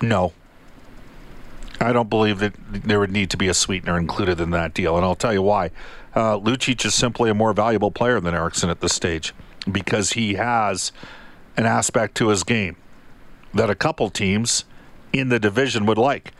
No. 0.00 0.32
I 1.80 1.92
don't 1.92 2.10
believe 2.10 2.40
that 2.40 2.54
there 2.70 3.00
would 3.00 3.10
need 3.10 3.30
to 3.30 3.36
be 3.36 3.48
a 3.48 3.54
sweetener 3.54 3.96
included 3.96 4.40
in 4.40 4.50
that 4.50 4.74
deal, 4.74 4.96
and 4.96 5.04
I'll 5.04 5.14
tell 5.14 5.32
you 5.32 5.42
why. 5.42 5.70
Uh, 6.14 6.36
Lucic 6.38 6.84
is 6.84 6.94
simply 6.94 7.30
a 7.30 7.34
more 7.34 7.52
valuable 7.52 7.90
player 7.90 8.20
than 8.20 8.34
Eriksson 8.34 8.68
at 8.68 8.80
this 8.80 8.92
stage 8.92 9.32
because 9.72 10.12
he 10.12 10.34
has 10.34 10.92
an 11.56 11.66
aspect 11.66 12.16
to 12.16 12.28
his 12.28 12.42
game 12.42 12.76
that 13.54 13.70
a 13.70 13.74
couple 13.74 14.10
teams 14.10 14.64
in 15.12 15.28
the 15.28 15.38
division 15.38 15.86
would 15.86 15.98
like. 15.98 16.32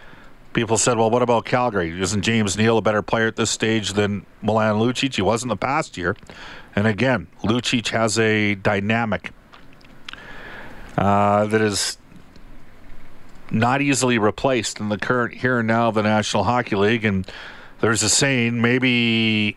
People 0.52 0.78
said, 0.78 0.96
well, 0.98 1.10
what 1.10 1.22
about 1.22 1.44
Calgary? 1.44 2.00
Isn't 2.00 2.22
James 2.22 2.56
Neal 2.56 2.78
a 2.78 2.82
better 2.82 3.02
player 3.02 3.28
at 3.28 3.36
this 3.36 3.50
stage 3.50 3.92
than 3.92 4.26
Milan 4.42 4.76
Lucic? 4.76 5.14
He 5.14 5.22
was 5.22 5.42
in 5.42 5.48
the 5.48 5.56
past 5.56 5.96
year. 5.96 6.16
And 6.74 6.86
again, 6.86 7.28
Lucic 7.44 7.88
has 7.88 8.18
a 8.18 8.56
dynamic 8.56 9.32
uh, 10.98 11.46
that 11.46 11.60
is 11.60 11.98
not 13.50 13.80
easily 13.80 14.18
replaced 14.18 14.80
in 14.80 14.88
the 14.88 14.98
current 14.98 15.34
here 15.34 15.60
and 15.60 15.68
now 15.68 15.88
of 15.88 15.94
the 15.94 16.02
National 16.02 16.44
Hockey 16.44 16.76
League. 16.76 17.04
And 17.04 17.30
there's 17.80 18.02
a 18.02 18.08
saying 18.08 18.60
maybe 18.60 19.56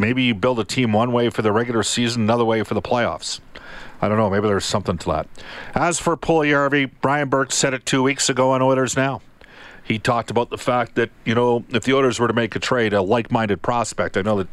maybe 0.00 0.22
you 0.22 0.34
build 0.34 0.58
a 0.58 0.64
team 0.64 0.92
one 0.92 1.12
way 1.12 1.30
for 1.30 1.42
the 1.42 1.52
regular 1.52 1.82
season, 1.82 2.22
another 2.22 2.44
way 2.44 2.62
for 2.62 2.74
the 2.74 2.82
playoffs. 2.82 3.40
I 4.02 4.08
don't 4.08 4.16
know. 4.16 4.30
Maybe 4.30 4.48
there's 4.48 4.64
something 4.64 4.96
to 4.98 5.10
that. 5.10 5.26
As 5.74 5.98
for 5.98 6.16
Puljujarvi, 6.16 6.90
Brian 7.00 7.28
Burke 7.28 7.52
said 7.52 7.74
it 7.74 7.84
two 7.84 8.02
weeks 8.02 8.28
ago 8.30 8.52
on 8.52 8.62
Oilers 8.62 8.96
Now. 8.96 9.20
He 9.84 9.98
talked 9.98 10.30
about 10.30 10.50
the 10.50 10.58
fact 10.58 10.94
that, 10.94 11.10
you 11.24 11.34
know, 11.34 11.64
if 11.70 11.84
the 11.84 11.94
Oilers 11.94 12.20
were 12.20 12.28
to 12.28 12.34
make 12.34 12.54
a 12.54 12.60
trade, 12.60 12.92
a 12.92 13.02
like 13.02 13.30
minded 13.30 13.60
prospect, 13.60 14.16
I 14.16 14.22
know 14.22 14.38
that 14.38 14.48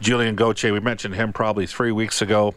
Julian 0.00 0.34
Gauthier, 0.34 0.72
we 0.72 0.80
mentioned 0.80 1.14
him 1.14 1.32
probably 1.32 1.66
three 1.66 1.92
weeks 1.92 2.22
ago, 2.22 2.54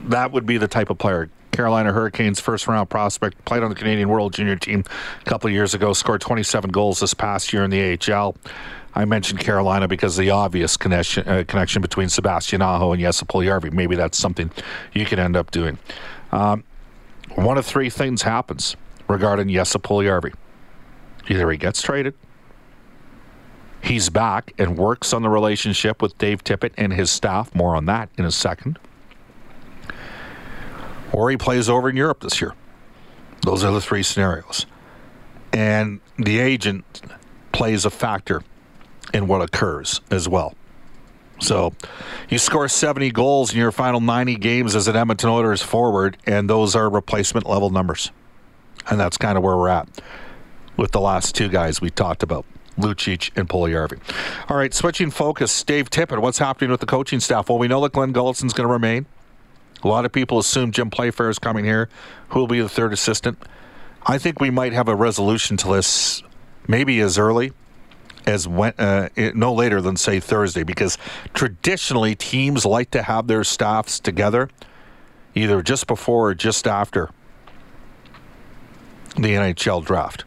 that 0.00 0.32
would 0.32 0.46
be 0.46 0.58
the 0.58 0.68
type 0.68 0.90
of 0.90 0.98
player. 0.98 1.28
Carolina 1.52 1.92
Hurricanes 1.92 2.40
first 2.40 2.66
round 2.66 2.88
prospect, 2.88 3.44
played 3.44 3.62
on 3.62 3.68
the 3.68 3.74
Canadian 3.74 4.08
World 4.08 4.32
Junior 4.32 4.56
team 4.56 4.84
a 5.20 5.24
couple 5.24 5.50
years 5.50 5.74
ago, 5.74 5.92
scored 5.92 6.20
27 6.20 6.70
goals 6.70 7.00
this 7.00 7.14
past 7.14 7.52
year 7.52 7.64
in 7.64 7.70
the 7.70 7.98
AHL. 8.10 8.36
I 8.94 9.04
mentioned 9.04 9.40
Carolina 9.40 9.86
because 9.86 10.16
the 10.16 10.30
obvious 10.30 10.76
connection 10.76 11.28
uh, 11.28 11.44
connection 11.46 11.82
between 11.82 12.08
Sebastian 12.08 12.62
Aho 12.62 12.92
and 12.92 13.00
Jesse 13.00 13.26
Puljujarvi. 13.26 13.72
Maybe 13.72 13.96
that's 13.96 14.18
something 14.18 14.50
you 14.92 15.04
could 15.04 15.18
end 15.18 15.36
up 15.36 15.50
doing. 15.50 15.78
Um, 16.32 16.64
one 17.34 17.58
of 17.58 17.66
three 17.66 17.90
things 17.90 18.22
happens 18.22 18.76
regarding 19.06 19.48
Jesse 19.48 19.78
Puljujarvi. 19.78 20.34
Either 21.28 21.50
he 21.50 21.58
gets 21.58 21.82
traded, 21.82 22.14
he's 23.82 24.08
back 24.08 24.52
and 24.58 24.78
works 24.78 25.12
on 25.12 25.22
the 25.22 25.28
relationship 25.28 26.00
with 26.00 26.16
Dave 26.18 26.42
Tippett 26.42 26.72
and 26.76 26.92
his 26.92 27.10
staff. 27.10 27.54
More 27.54 27.76
on 27.76 27.86
that 27.86 28.08
in 28.16 28.24
a 28.24 28.32
second. 28.32 28.78
Or 31.12 31.30
he 31.30 31.36
plays 31.36 31.68
over 31.68 31.88
in 31.88 31.96
Europe 31.96 32.20
this 32.20 32.40
year. 32.40 32.54
Those 33.42 33.64
are 33.64 33.72
the 33.72 33.80
three 33.80 34.02
scenarios. 34.02 34.66
And 35.52 36.00
the 36.16 36.38
agent 36.38 37.02
plays 37.52 37.84
a 37.84 37.90
factor 37.90 38.42
in 39.12 39.26
what 39.26 39.42
occurs 39.42 40.00
as 40.10 40.28
well. 40.28 40.54
So 41.40 41.72
you 42.28 42.38
score 42.38 42.68
70 42.68 43.10
goals 43.12 43.52
in 43.52 43.58
your 43.58 43.72
final 43.72 44.00
90 44.00 44.36
games 44.36 44.74
as 44.74 44.88
an 44.88 44.96
Edmonton 44.96 45.30
Oilers 45.30 45.62
forward, 45.62 46.16
and 46.26 46.50
those 46.50 46.74
are 46.74 46.90
replacement 46.90 47.46
level 47.46 47.70
numbers. 47.70 48.10
And 48.90 48.98
that's 48.98 49.16
kind 49.16 49.38
of 49.38 49.44
where 49.44 49.56
we're 49.56 49.68
at 49.68 49.88
with 50.76 50.92
the 50.92 51.00
last 51.00 51.34
two 51.34 51.48
guys 51.48 51.80
we 51.80 51.90
talked 51.90 52.22
about. 52.22 52.44
Lucic 52.78 53.36
and 53.36 53.48
Puljujarvi. 53.48 53.98
All 54.48 54.56
right, 54.56 54.72
switching 54.72 55.10
focus. 55.10 55.64
Dave 55.64 55.90
Tippett, 55.90 56.20
what's 56.20 56.38
happening 56.38 56.70
with 56.70 56.80
the 56.80 56.86
coaching 56.86 57.18
staff? 57.18 57.48
Well, 57.48 57.58
we 57.58 57.66
know 57.66 57.80
that 57.82 57.92
Glen 57.92 58.12
Gulutzan's 58.12 58.52
going 58.52 58.68
to 58.68 58.72
remain. 58.72 59.06
A 59.82 59.88
lot 59.88 60.04
of 60.04 60.12
people 60.12 60.38
assume 60.38 60.70
Jim 60.70 60.90
Playfair 60.90 61.28
is 61.28 61.38
coming 61.38 61.64
here. 61.64 61.88
Who 62.30 62.40
will 62.40 62.46
be 62.46 62.60
the 62.60 62.68
third 62.68 62.92
assistant? 62.92 63.38
I 64.06 64.18
think 64.18 64.40
we 64.40 64.50
might 64.50 64.72
have 64.72 64.88
a 64.88 64.94
resolution 64.94 65.56
to 65.58 65.68
this 65.74 66.22
maybe 66.68 67.00
as 67.00 67.18
early 67.18 67.52
as 68.28 68.46
when, 68.46 68.74
uh, 68.78 69.08
no 69.34 69.52
later 69.52 69.80
than 69.80 69.96
say 69.96 70.20
Thursday, 70.20 70.62
because 70.62 70.98
traditionally 71.32 72.14
teams 72.14 72.66
like 72.66 72.90
to 72.90 73.02
have 73.02 73.26
their 73.26 73.42
staffs 73.42 73.98
together 73.98 74.50
either 75.34 75.62
just 75.62 75.86
before 75.86 76.30
or 76.30 76.34
just 76.34 76.66
after 76.66 77.10
the 79.16 79.34
NHL 79.34 79.84
draft. 79.84 80.24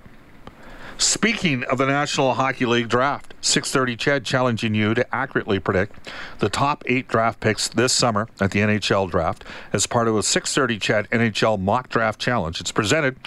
Speaking 0.98 1.64
of 1.64 1.78
the 1.78 1.88
National 1.88 2.34
Hockey 2.36 2.66
League 2.66 2.88
draft, 2.88 3.34
6:30 3.42 3.96
CHED 3.96 4.24
challenging 4.24 4.76
you 4.76 4.94
to 4.94 5.16
accurately 5.16 5.60
predict 5.60 6.10
the 6.40 6.50
top 6.50 6.84
8 6.86 7.08
draft 7.08 7.40
picks 7.40 7.68
this 7.68 7.92
summer 7.92 8.28
at 8.40 8.52
the 8.52 8.60
NHL 8.60 9.10
draft 9.10 9.44
as 9.74 9.88
part 9.88 10.08
of 10.08 10.16
a 10.16 10.22
6:30 10.22 10.78
CHED 10.80 11.08
NHL 11.12 11.60
mock 11.60 11.90
draft 11.90 12.20
challenge. 12.20 12.62
It's 12.62 12.72
presented 12.72 13.18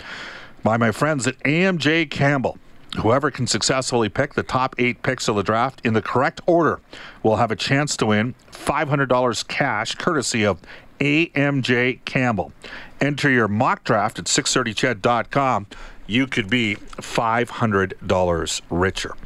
by 0.62 0.76
my 0.76 0.92
friends 0.92 1.26
at 1.26 1.38
AMJ 1.44 2.06
Campbell. 2.10 2.58
Whoever 3.00 3.30
can 3.30 3.46
successfully 3.46 4.08
pick 4.08 4.34
the 4.34 4.44
top 4.44 4.76
eight 4.78 5.02
picks 5.02 5.26
of 5.26 5.34
the 5.34 5.42
draft 5.42 5.80
in 5.84 5.94
the 5.94 6.02
correct 6.02 6.40
order 6.46 6.80
will 7.22 7.36
have 7.36 7.50
a 7.50 7.56
chance 7.56 7.96
to 7.96 8.06
win 8.06 8.34
$500 8.52 9.48
cash 9.48 9.96
courtesy 9.96 10.44
of 10.44 10.60
AMJ 11.00 12.04
Campbell. 12.04 12.52
Enter 13.00 13.30
your 13.30 13.48
mock 13.48 13.82
draft 13.82 14.18
at 14.20 14.26
630ched.com. 14.26 15.66
You 16.06 16.26
could 16.28 16.48
be 16.48 16.76
$500 16.76 18.60
richer. 18.70 19.16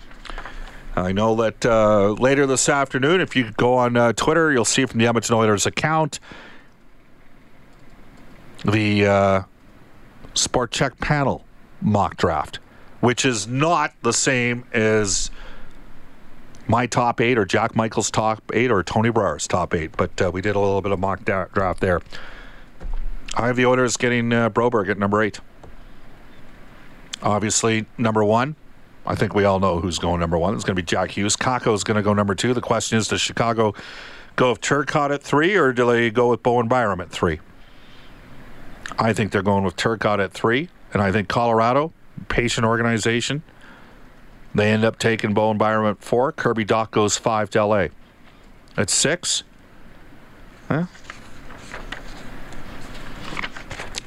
I 0.96 1.12
know 1.12 1.34
that 1.36 1.66
uh, 1.66 2.12
later 2.12 2.46
this 2.46 2.68
afternoon, 2.68 3.20
if 3.20 3.36
you 3.36 3.52
go 3.52 3.74
on 3.74 3.96
uh, 3.96 4.12
Twitter, 4.14 4.50
you'll 4.50 4.64
see 4.64 4.86
from 4.86 4.98
the 4.98 5.06
Edmonton 5.06 5.34
Oilers 5.34 5.66
account 5.66 6.18
the 8.64 9.06
uh, 9.06 9.42
Sport 10.34 10.72
Chek 10.72 10.98
panel 10.98 11.44
mock 11.80 12.16
draft 12.16 12.58
which 13.00 13.24
is 13.24 13.46
not 13.46 13.94
the 14.02 14.12
same 14.12 14.64
as 14.72 15.30
my 16.66 16.86
top 16.86 17.20
eight 17.20 17.38
or 17.38 17.44
Jack 17.44 17.74
Michael's 17.74 18.10
top 18.10 18.42
eight 18.52 18.70
or 18.70 18.82
Tony 18.82 19.10
Brower's 19.10 19.46
top 19.46 19.74
eight. 19.74 19.96
But 19.96 20.20
uh, 20.20 20.30
we 20.32 20.40
did 20.40 20.56
a 20.56 20.58
little 20.58 20.82
bit 20.82 20.92
of 20.92 20.98
mock 20.98 21.24
da- 21.24 21.46
draft 21.46 21.80
there. 21.80 22.02
I 23.34 23.46
have 23.46 23.56
the 23.56 23.66
Oilers 23.66 23.96
getting 23.96 24.32
uh, 24.32 24.50
Broberg 24.50 24.90
at 24.90 24.98
number 24.98 25.22
eight. 25.22 25.40
Obviously, 27.22 27.86
number 27.96 28.24
one. 28.24 28.56
I 29.06 29.14
think 29.14 29.34
we 29.34 29.44
all 29.44 29.58
know 29.58 29.80
who's 29.80 29.98
going 29.98 30.20
number 30.20 30.36
one. 30.36 30.54
It's 30.54 30.64
going 30.64 30.76
to 30.76 30.82
be 30.82 30.86
Jack 30.86 31.12
Hughes. 31.12 31.34
Kakko 31.34 31.74
is 31.74 31.82
going 31.82 31.96
to 31.96 32.02
go 32.02 32.12
number 32.12 32.34
two. 32.34 32.52
The 32.52 32.60
question 32.60 32.98
is, 32.98 33.08
does 33.08 33.22
Chicago 33.22 33.74
go 34.36 34.50
with 34.50 34.60
Turcotte 34.60 35.14
at 35.14 35.22
three, 35.22 35.56
or 35.56 35.72
do 35.72 35.90
they 35.90 36.10
go 36.10 36.28
with 36.28 36.42
Bowen 36.42 36.68
Byram 36.68 37.00
at 37.00 37.10
three? 37.10 37.40
I 38.98 39.12
think 39.12 39.32
they're 39.32 39.42
going 39.42 39.64
with 39.64 39.76
Turcotte 39.76 40.22
at 40.22 40.32
three, 40.32 40.68
and 40.92 41.00
I 41.00 41.10
think 41.10 41.28
Colorado 41.28 41.92
patient 42.28 42.66
organization. 42.66 43.42
They 44.54 44.70
end 44.70 44.84
up 44.84 44.98
taking 44.98 45.34
Bowen 45.34 45.58
Byram 45.58 45.86
at 45.86 46.02
four. 46.02 46.32
Kirby 46.32 46.64
Dach 46.64 46.90
goes 46.90 47.16
five 47.16 47.50
to 47.50 47.64
LA. 47.64 47.86
At 48.76 48.90
six, 48.90 49.42
huh? 50.68 50.86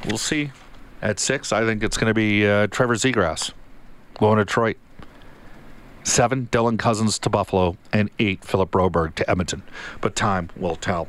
We'll 0.05 0.17
see. 0.17 0.51
At 1.01 1.19
six, 1.19 1.51
I 1.51 1.65
think 1.65 1.83
it's 1.83 1.97
going 1.97 2.09
to 2.09 2.13
be 2.13 2.47
uh, 2.47 2.67
Trevor 2.67 2.95
Zegras 2.95 3.53
going 4.17 4.37
to 4.37 4.45
Detroit. 4.45 4.77
Seven, 6.03 6.47
Dylan 6.51 6.79
Cozens 6.79 7.19
to 7.19 7.29
Buffalo, 7.29 7.77
and 7.93 8.09
eight, 8.17 8.43
Philip 8.43 8.71
Broberg 8.71 9.15
to 9.15 9.29
Edmonton. 9.29 9.63
But 9.99 10.15
time 10.15 10.49
will 10.55 10.75
tell. 10.75 11.07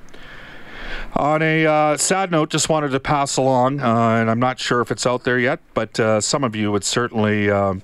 On 1.15 1.43
a 1.43 1.67
uh, 1.67 1.97
sad 1.99 2.31
note, 2.31 2.49
just 2.49 2.71
wanted 2.71 2.91
to 2.93 3.01
pass 3.01 3.37
along, 3.37 3.81
uh, 3.81 4.15
and 4.15 4.31
I'm 4.31 4.41
not 4.41 4.59
sure 4.59 4.81
if 4.81 4.91
it's 4.91 5.07
out 5.07 5.25
there 5.25 5.39
yet, 5.39 5.61
but 5.75 6.01
uh, 6.01 6.23
some 6.23 6.43
of 6.43 6.57
you 6.57 6.73
would 6.73 6.85
certainly 6.85 7.51
uh, 7.51 7.75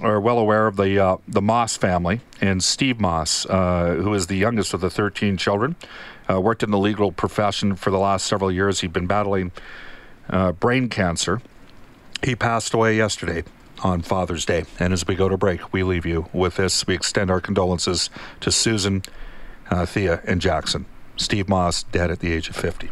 are 0.00 0.20
well 0.20 0.38
aware 0.38 0.66
of 0.66 0.76
the 0.76 0.98
uh, 0.98 1.16
the 1.28 1.40
Moss 1.40 1.76
family 1.76 2.20
and 2.40 2.64
Steve 2.64 2.98
Moss, 2.98 3.46
uh, 3.46 3.94
who 3.94 4.12
is 4.12 4.26
the 4.26 4.36
youngest 4.36 4.74
of 4.74 4.80
the 4.80 4.90
13 4.90 5.36
children. 5.36 5.76
worked 6.28 6.64
in 6.64 6.72
the 6.72 6.78
legal 6.78 7.12
profession 7.12 7.76
for 7.76 7.92
the 7.92 7.98
last 7.98 8.26
several 8.26 8.50
years. 8.50 8.80
He'd 8.80 8.92
been 8.92 9.06
battling 9.06 9.52
brain 10.58 10.88
cancer. 10.88 11.40
He 12.24 12.34
passed 12.34 12.74
away 12.74 12.96
yesterday 12.96 13.44
on 13.84 14.02
Father's 14.02 14.44
Day. 14.44 14.64
And 14.80 14.92
as 14.92 15.06
we 15.06 15.14
go 15.14 15.28
to 15.28 15.36
break, 15.36 15.72
we 15.72 15.84
leave 15.84 16.06
you 16.06 16.26
with 16.32 16.56
this. 16.56 16.88
We 16.88 16.94
extend 16.94 17.30
our 17.30 17.40
condolences 17.40 18.10
to 18.40 18.50
Susan, 18.50 19.02
Thea, 19.70 20.22
and 20.26 20.40
Jackson. 20.40 20.86
Steve 21.16 21.48
Moss 21.48 21.84
dead 21.84 22.10
at 22.10 22.20
the 22.20 22.32
age 22.32 22.48
of 22.48 22.56
50. 22.56 22.90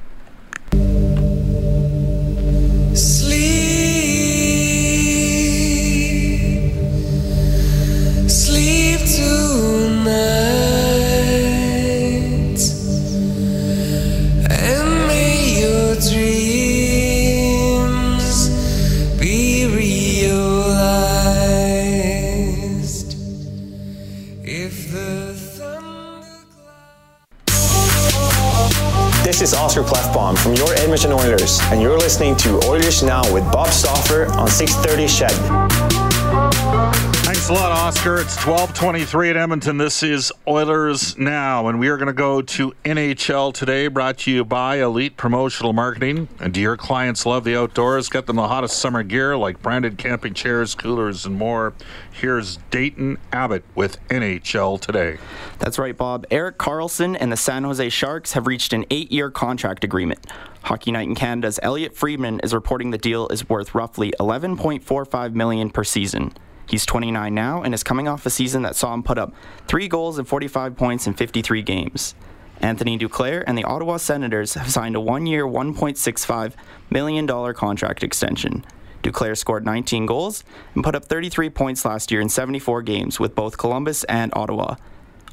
It's 38.05 38.35
1223 38.45 39.31
at 39.31 39.37
Edmonton. 39.37 39.77
This 39.79 40.03
is 40.03 40.33
Oilers 40.49 41.17
Now, 41.17 41.69
and 41.69 41.79
we 41.79 41.87
are 41.87 41.97
going 41.97 42.09
to 42.09 42.13
go 42.13 42.43
to 42.43 42.73
NHL 42.85 43.55
today, 43.55 43.87
brought 43.87 44.19
to 44.19 44.33
you 44.33 44.45
by 44.45 44.83
Elite 44.83 45.17
Promotional 45.17 45.73
Marketing. 45.73 46.27
And 46.41 46.53
do 46.53 46.61
your 46.61 46.77
clients 46.77 47.25
love 47.25 47.45
the 47.45 47.57
outdoors? 47.57 48.09
Get 48.09 48.27
them 48.27 48.35
the 48.35 48.49
hottest 48.49 48.79
summer 48.79 49.05
gear 49.05 49.37
like 49.37 49.63
branded 49.63 49.99
camping 49.99 50.35
chairs, 50.35 50.75
coolers, 50.75 51.27
and 51.27 51.39
more. 51.39 51.75
Here's 52.11 52.57
Dayton 52.73 53.19
Abbott 53.33 53.63
with 53.77 54.05
NHL 54.09 54.81
today. 54.81 55.19
That's 55.61 55.79
right, 55.79 55.97
Bob. 55.97 56.27
Erik 56.33 56.59
Karlsson 56.59 57.17
and 57.21 57.31
the 57.31 57.37
San 57.37 57.63
Jose 57.63 57.89
Sharks 57.89 58.33
have 58.33 58.49
reached 58.49 58.73
an 58.73 58.85
eight 58.91 59.13
year 59.13 59.31
contract 59.31 59.85
agreement. 59.85 60.27
Hockey 60.63 60.91
Night 60.91 61.07
in 61.07 61.15
Canada's 61.15 61.61
Elliot 61.63 61.95
Friedman 61.95 62.41
is 62.41 62.53
reporting 62.53 62.91
the 62.91 62.99
deal 62.99 63.29
is 63.29 63.49
worth 63.49 63.77
roughly 63.77 64.13
11.45 64.19 65.35
million 65.35 65.71
per 65.71 65.85
season. 65.85 66.35
He's 66.73 66.87
29 66.87 67.35
now 67.35 67.63
and 67.63 67.75
is 67.75 67.85
coming 67.85 68.09
off 68.09 68.25
a 68.25 68.31
season 68.31 68.63
that 68.63 68.75
saw 68.75 68.95
him 68.95 69.03
put 69.03 69.19
up 69.19 69.35
three 69.69 69.89
goals 69.89 70.17
and 70.19 70.27
45 70.27 70.75
points 70.75 71.07
in 71.07 71.13
53 71.13 71.61
games. 71.61 72.15
Anthony 72.63 72.99
Duclair 72.99 73.45
and 73.47 73.59
the 73.59 73.65
Ottawa 73.65 73.99
Senators 73.99 74.55
have 74.55 74.73
signed 74.73 74.97
a 74.97 75.01
one 75.01 75.27
year, 75.27 75.45
$1.65 75.45 76.55
million 76.89 77.27
contract 77.53 78.03
extension. 78.03 78.65
Duclair 79.03 79.37
scored 79.37 79.67
19 79.67 80.07
goals 80.07 80.45
and 80.75 80.83
put 80.83 80.95
up 80.95 81.05
33 81.05 81.51
points 81.51 81.85
last 81.85 82.11
year 82.11 82.23
in 82.23 82.31
74 82.31 82.81
games 82.81 83.21
with 83.21 83.35
both 83.35 83.59
Columbus 83.59 84.05
and 84.05 84.33
Ottawa. 84.35 84.77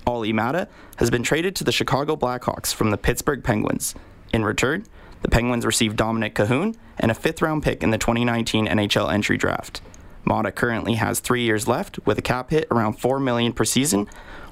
Olli 0.06 0.34
Maatta 0.34 0.68
has 0.98 1.10
been 1.10 1.24
traded 1.24 1.56
to 1.56 1.64
the 1.64 1.72
Chicago 1.72 2.18
Blackhawks 2.18 2.74
from 2.74 2.92
the 2.92 2.98
Pittsburgh 2.98 3.46
Penguins. 3.46 3.96
In 4.34 4.44
return, 4.44 4.86
the 5.22 5.30
Penguins 5.30 5.66
received 5.66 5.96
Dominic 5.96 6.36
Kahun 6.36 6.76
and 6.98 7.10
a 7.10 7.16
fifth 7.16 7.42
round 7.42 7.64
pick 7.64 7.82
in 7.82 7.92
the 7.92 7.98
2019 7.98 8.68
NHL 8.68 9.10
entry 9.10 9.38
draft. 9.38 9.82
Maatta 10.26 10.52
currently 10.52 10.96
has 10.96 11.20
three 11.20 11.44
years 11.44 11.68
left 11.68 12.00
with 12.06 12.18
a 12.18 12.22
cap 12.22 12.52
hit 12.52 12.68
around 12.72 12.94
four 12.94 13.20
million 13.20 13.54
per 13.54 13.66
season, 13.66 14.08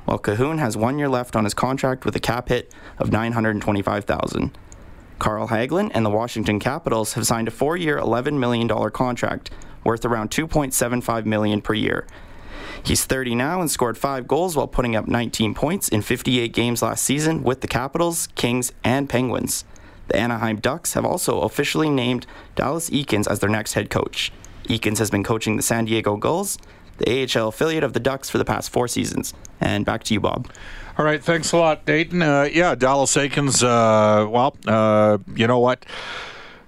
while 0.05 0.19
Kahun 0.19 0.59
has 0.59 0.77
one 0.77 0.97
year 0.97 1.09
left 1.09 1.35
on 1.35 1.43
his 1.43 1.53
contract 1.53 2.05
with 2.05 2.15
a 2.15 2.19
cap 2.19 2.49
hit 2.49 2.73
of 2.97 3.11
925,000. 3.11 4.57
Carl 5.19 5.47
Hagelin 5.47 5.91
and 5.93 6.05
the 6.05 6.09
Washington 6.09 6.59
Capitals 6.59 7.13
have 7.13 7.25
signed 7.25 7.47
a 7.47 7.51
four-year, 7.51 7.97
$11 7.97 8.37
million 8.37 8.67
contract 8.91 9.49
worth 9.83 10.05
around 10.05 10.29
2.75 10.29 11.25
million 11.25 11.61
per 11.61 11.73
year. 11.73 12.05
He's 12.83 13.05
30 13.05 13.35
now 13.35 13.59
and 13.59 13.69
scored 13.69 13.97
five 13.97 14.27
goals 14.27 14.55
while 14.55 14.67
putting 14.67 14.95
up 14.95 15.07
19 15.07 15.53
points 15.53 15.89
in 15.89 16.01
58 16.01 16.53
games 16.53 16.81
last 16.81 17.03
season 17.03 17.43
with 17.43 17.61
the 17.61 17.67
Capitals, 17.67 18.27
Kings, 18.35 18.71
and 18.83 19.09
Penguins. 19.09 19.65
The 20.07 20.15
Anaheim 20.15 20.57
Ducks 20.57 20.93
have 20.93 21.03
also 21.03 21.41
officially 21.41 21.89
named 21.89 22.25
Dallas 22.55 22.89
Eakins 22.89 23.29
as 23.29 23.39
their 23.39 23.49
next 23.49 23.73
head 23.73 23.89
coach. 23.89 24.31
Eakins 24.67 24.97
has 24.99 25.09
been 25.09 25.23
coaching 25.23 25.55
the 25.55 25.63
San 25.63 25.85
Diego 25.85 26.17
Gulls, 26.17 26.57
the 26.97 27.23
AHL 27.23 27.49
affiliate 27.49 27.83
of 27.83 27.93
the 27.93 27.99
Ducks, 27.99 28.29
for 28.29 28.37
the 28.37 28.45
past 28.45 28.69
four 28.69 28.87
seasons. 28.87 29.33
And 29.59 29.85
back 29.85 30.03
to 30.05 30.13
you, 30.13 30.19
Bob. 30.19 30.49
All 30.97 31.05
right, 31.05 31.23
thanks 31.23 31.51
a 31.51 31.57
lot, 31.57 31.85
Dayton. 31.85 32.21
Uh, 32.21 32.49
yeah, 32.51 32.75
Dallas 32.75 33.15
Eakins. 33.15 33.63
Uh, 33.63 34.27
well, 34.29 34.57
uh, 34.65 35.17
you 35.35 35.47
know 35.47 35.59
what? 35.59 35.85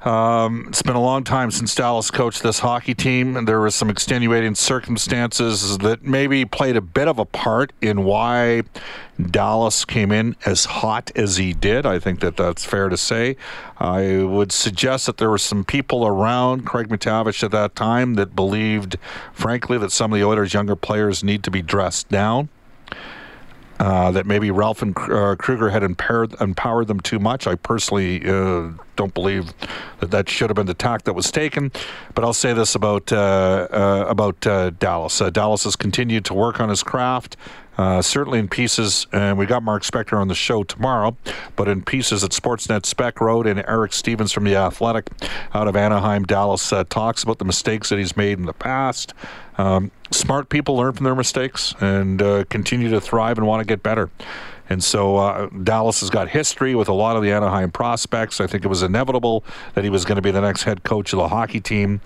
Um, 0.01 0.67
it's 0.69 0.81
been 0.81 0.95
a 0.95 1.01
long 1.01 1.25
time 1.25 1.51
since 1.51 1.75
Dallas 1.75 2.09
coached 2.09 2.41
this 2.41 2.59
hockey 2.59 2.93
team, 2.93 3.35
and 3.35 3.45
there 3.45 3.59
were 3.59 3.69
some 3.69 3.89
extenuating 3.89 4.55
circumstances 4.55 5.77
that 5.79 6.03
maybe 6.03 6.45
played 6.45 6.77
a 6.77 6.81
bit 6.81 7.09
of 7.09 7.19
a 7.19 7.25
part 7.25 7.73
in 7.81 8.05
why 8.05 8.63
Dallas 9.19 9.83
came 9.83 10.13
in 10.13 10.37
as 10.45 10.63
hot 10.63 11.11
as 11.17 11.35
he 11.35 11.51
did. 11.51 11.85
I 11.85 11.99
think 11.99 12.21
that 12.21 12.37
that's 12.37 12.63
fair 12.63 12.87
to 12.87 12.95
say. 12.95 13.35
I 13.77 14.23
would 14.23 14.53
suggest 14.53 15.05
that 15.07 15.17
there 15.17 15.29
were 15.29 15.37
some 15.37 15.65
people 15.65 16.07
around 16.07 16.65
Craig 16.65 16.87
MacTavish 16.87 17.43
at 17.43 17.51
that 17.51 17.75
time 17.75 18.13
that 18.13 18.37
believed, 18.37 18.97
frankly, 19.33 19.77
that 19.79 19.91
some 19.91 20.13
of 20.13 20.19
the 20.19 20.25
Oilers' 20.25 20.53
younger 20.53 20.77
players 20.77 21.25
need 21.25 21.43
to 21.43 21.51
be 21.51 21.61
dressed 21.61 22.07
down. 22.07 22.47
Uh, 23.79 24.11
that 24.11 24.25
maybe 24.25 24.51
Ralph 24.51 24.81
and 24.81 24.93
uh, 24.97 25.37
Krueger 25.37 25.69
had 25.69 25.83
empowered, 25.83 26.33
empowered 26.41 26.87
them 26.87 26.99
too 26.99 27.17
much. 27.17 27.47
I 27.47 27.55
personally 27.55 28.21
uh, 28.27 28.71
don't 28.97 29.13
believe 29.13 29.53
that 30.01 30.11
that 30.11 30.27
should 30.27 30.49
have 30.49 30.55
been 30.55 30.65
the 30.65 30.73
tack 30.73 31.03
that 31.03 31.13
was 31.13 31.31
taken. 31.31 31.71
But 32.13 32.25
I'll 32.25 32.33
say 32.33 32.51
this 32.51 32.75
about 32.75 33.13
uh, 33.13 33.67
uh, 33.71 34.05
about 34.09 34.41
Dallas. 34.79 35.21
Dallas 35.31 35.63
has 35.63 35.77
continued 35.77 36.25
to 36.25 36.33
work 36.33 36.59
on 36.59 36.67
his 36.67 36.83
craft. 36.83 37.37
Uh, 37.79 38.01
certainly 38.01 38.39
in 38.39 38.49
pieces, 38.49 39.07
and 39.13 39.37
we 39.37 39.45
got 39.45 39.63
Mark 39.63 39.83
Spector 39.83 40.19
on 40.19 40.27
the 40.27 40.35
show 40.35 40.63
tomorrow, 40.63 41.15
but 41.55 41.69
in 41.69 41.81
pieces 41.81 42.25
at 42.25 42.31
Sportsnet 42.31 42.85
Spec 42.85 43.21
Road 43.21 43.47
and 43.47 43.63
Eric 43.65 43.93
Stephens 43.93 44.33
from 44.33 44.43
The 44.43 44.53
Athletic 44.53 45.07
out 45.53 45.69
of 45.69 45.77
Anaheim, 45.77 46.25
Dallas, 46.25 46.73
uh, 46.73 46.83
talks 46.89 47.23
about 47.23 47.39
the 47.39 47.45
mistakes 47.45 47.87
that 47.87 47.97
he's 47.97 48.17
made 48.17 48.37
in 48.37 48.47
the 48.47 48.53
past. 48.53 49.13
Um, 49.59 49.91
smart 50.09 50.47
people 50.47 50.77
learn 50.77 50.93
from 50.93 51.03
their 51.03 51.15
mistakes 51.15 51.75
and 51.81 52.21
uh, 52.21 52.45
continue 52.45 52.89
to 52.91 53.01
thrive 53.01 53.37
and 53.37 53.45
want 53.45 53.59
to 53.59 53.65
get 53.65 53.83
better. 53.83 54.09
And 54.69 54.81
so 54.81 55.17
uh, 55.17 55.49
Dallas 55.49 55.99
has 55.99 56.09
got 56.09 56.29
history 56.29 56.75
with 56.75 56.87
a 56.87 56.93
lot 56.93 57.17
of 57.17 57.23
the 57.23 57.33
Anaheim 57.33 57.69
prospects. 57.69 58.39
I 58.39 58.47
think 58.47 58.63
it 58.63 58.69
was 58.69 58.83
inevitable 58.83 59.43
that 59.73 59.83
he 59.83 59.89
was 59.89 60.05
going 60.05 60.15
to 60.15 60.21
be 60.21 60.31
the 60.31 60.39
next 60.39 60.63
head 60.63 60.83
coach 60.83 61.11
of 61.11 61.17
the 61.17 61.27
hockey 61.27 61.59
team. 61.59 61.99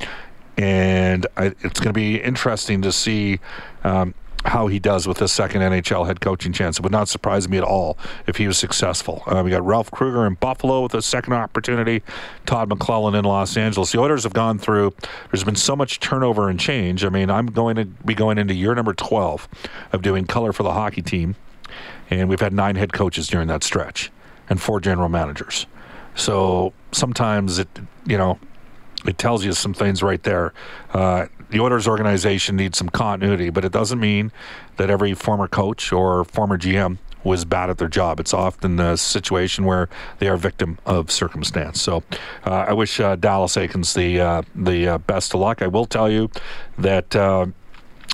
And 0.58 1.28
I, 1.38 1.54
it's 1.62 1.80
going 1.80 1.90
to 1.90 1.94
be 1.94 2.20
interesting 2.20 2.82
to 2.82 2.92
see 2.92 3.40
um, 3.84 4.16
how 4.46 4.68
he 4.68 4.80
does 4.80 5.08
with 5.08 5.18
this 5.18 5.32
second 5.32 5.62
NHL 5.62 6.06
head 6.06 6.20
coaching 6.22 6.52
chance. 6.52 6.78
It 6.78 6.84
would 6.84 6.92
not 6.92 7.08
surprise 7.08 7.48
me 7.48 7.58
at 7.58 7.64
all 7.64 7.98
if 8.28 8.38
he 8.38 8.48
was 8.48 8.58
successful. 8.58 9.24
Uh, 9.26 9.42
we 9.44 9.52
got 9.52 9.66
Ralph 9.66 9.92
Krueger 9.92 10.26
in 10.26 10.36
Buffalo 10.36 10.82
with 10.82 10.94
a 10.94 11.02
second 11.02 11.34
opportunity, 11.34 12.04
Todd 12.46 12.70
McLellan 12.70 13.18
in 13.18 13.26
Los 13.26 13.56
Angeles. 13.56 13.92
The 13.92 14.00
Oilers 14.00 14.24
have 14.24 14.34
gone 14.34 14.60
through, 14.60 14.94
there's 15.32 15.44
been 15.44 15.56
so 15.56 15.76
much 15.76 16.00
turnover 16.00 16.50
and 16.50 16.60
change. 16.60 17.06
I 17.06 17.10
mean, 17.10 17.30
I'm 17.30 17.48
going 17.48 17.76
to 17.78 17.86
be 17.86 18.14
going 18.14 18.38
into 18.38 18.54
year 18.54 18.76
number 18.76 18.94
12 18.94 19.48
of 19.94 20.02
doing 20.02 20.26
color 20.26 20.52
for 20.52 20.64
the 20.64 20.74
hockey 20.74 21.02
team, 21.02 21.36
and 22.10 22.30
we've 22.30 22.42
had 22.42 22.54
nine 22.54 22.76
head 22.76 22.94
coaches 22.94 23.28
during 23.28 23.48
that 23.48 23.64
stretch 23.64 24.12
and 24.50 24.62
four 24.62 24.80
general 24.80 25.10
managers. 25.10 25.66
So 26.16 26.74
sometimes 26.92 27.60
it, 27.60 27.68
you 28.06 28.18
know, 28.18 28.40
it 29.06 29.18
tells 29.18 29.44
you 29.46 29.54
some 29.54 29.74
things 29.74 30.02
right 30.02 30.22
there. 30.24 30.54
Uh, 30.94 31.28
the 31.50 31.60
Oilers 31.60 31.88
organization 31.88 32.56
needs 32.56 32.78
some 32.78 32.90
continuity, 32.90 33.50
but 33.50 33.64
it 33.64 33.72
doesn't 33.72 34.00
mean 34.00 34.32
that 34.78 34.90
every 34.90 35.14
former 35.14 35.48
coach 35.48 35.92
or 35.92 36.24
former 36.24 36.58
GM 36.58 36.98
was 37.24 37.46
bad 37.46 37.70
at 37.70 37.78
their 37.78 37.88
job. 37.88 38.20
It's 38.20 38.34
often 38.34 38.80
a 38.80 38.98
situation 38.98 39.66
where 39.66 39.90
they 40.20 40.28
are 40.28 40.38
victim 40.38 40.78
of 40.86 41.12
circumstance. 41.12 41.82
So 41.82 42.04
uh, 42.46 42.66
I 42.68 42.74
wish 42.74 43.00
uh, 43.00 43.16
Dallas 43.16 43.56
Eakins 43.56 43.94
the 43.94 44.20
uh, 44.20 44.42
the 44.56 44.88
uh, 44.88 44.98
best 45.00 45.34
of 45.34 45.40
luck. 45.40 45.62
I 45.62 45.68
will 45.68 45.86
tell 45.86 46.10
you 46.10 46.30
that 46.78 47.16
uh, 47.16 47.48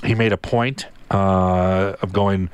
he 0.04 0.14
made 0.14 0.32
a 0.32 0.36
point 0.36 0.86
uh, 1.10 1.96
of 2.02 2.12
going 2.12 2.50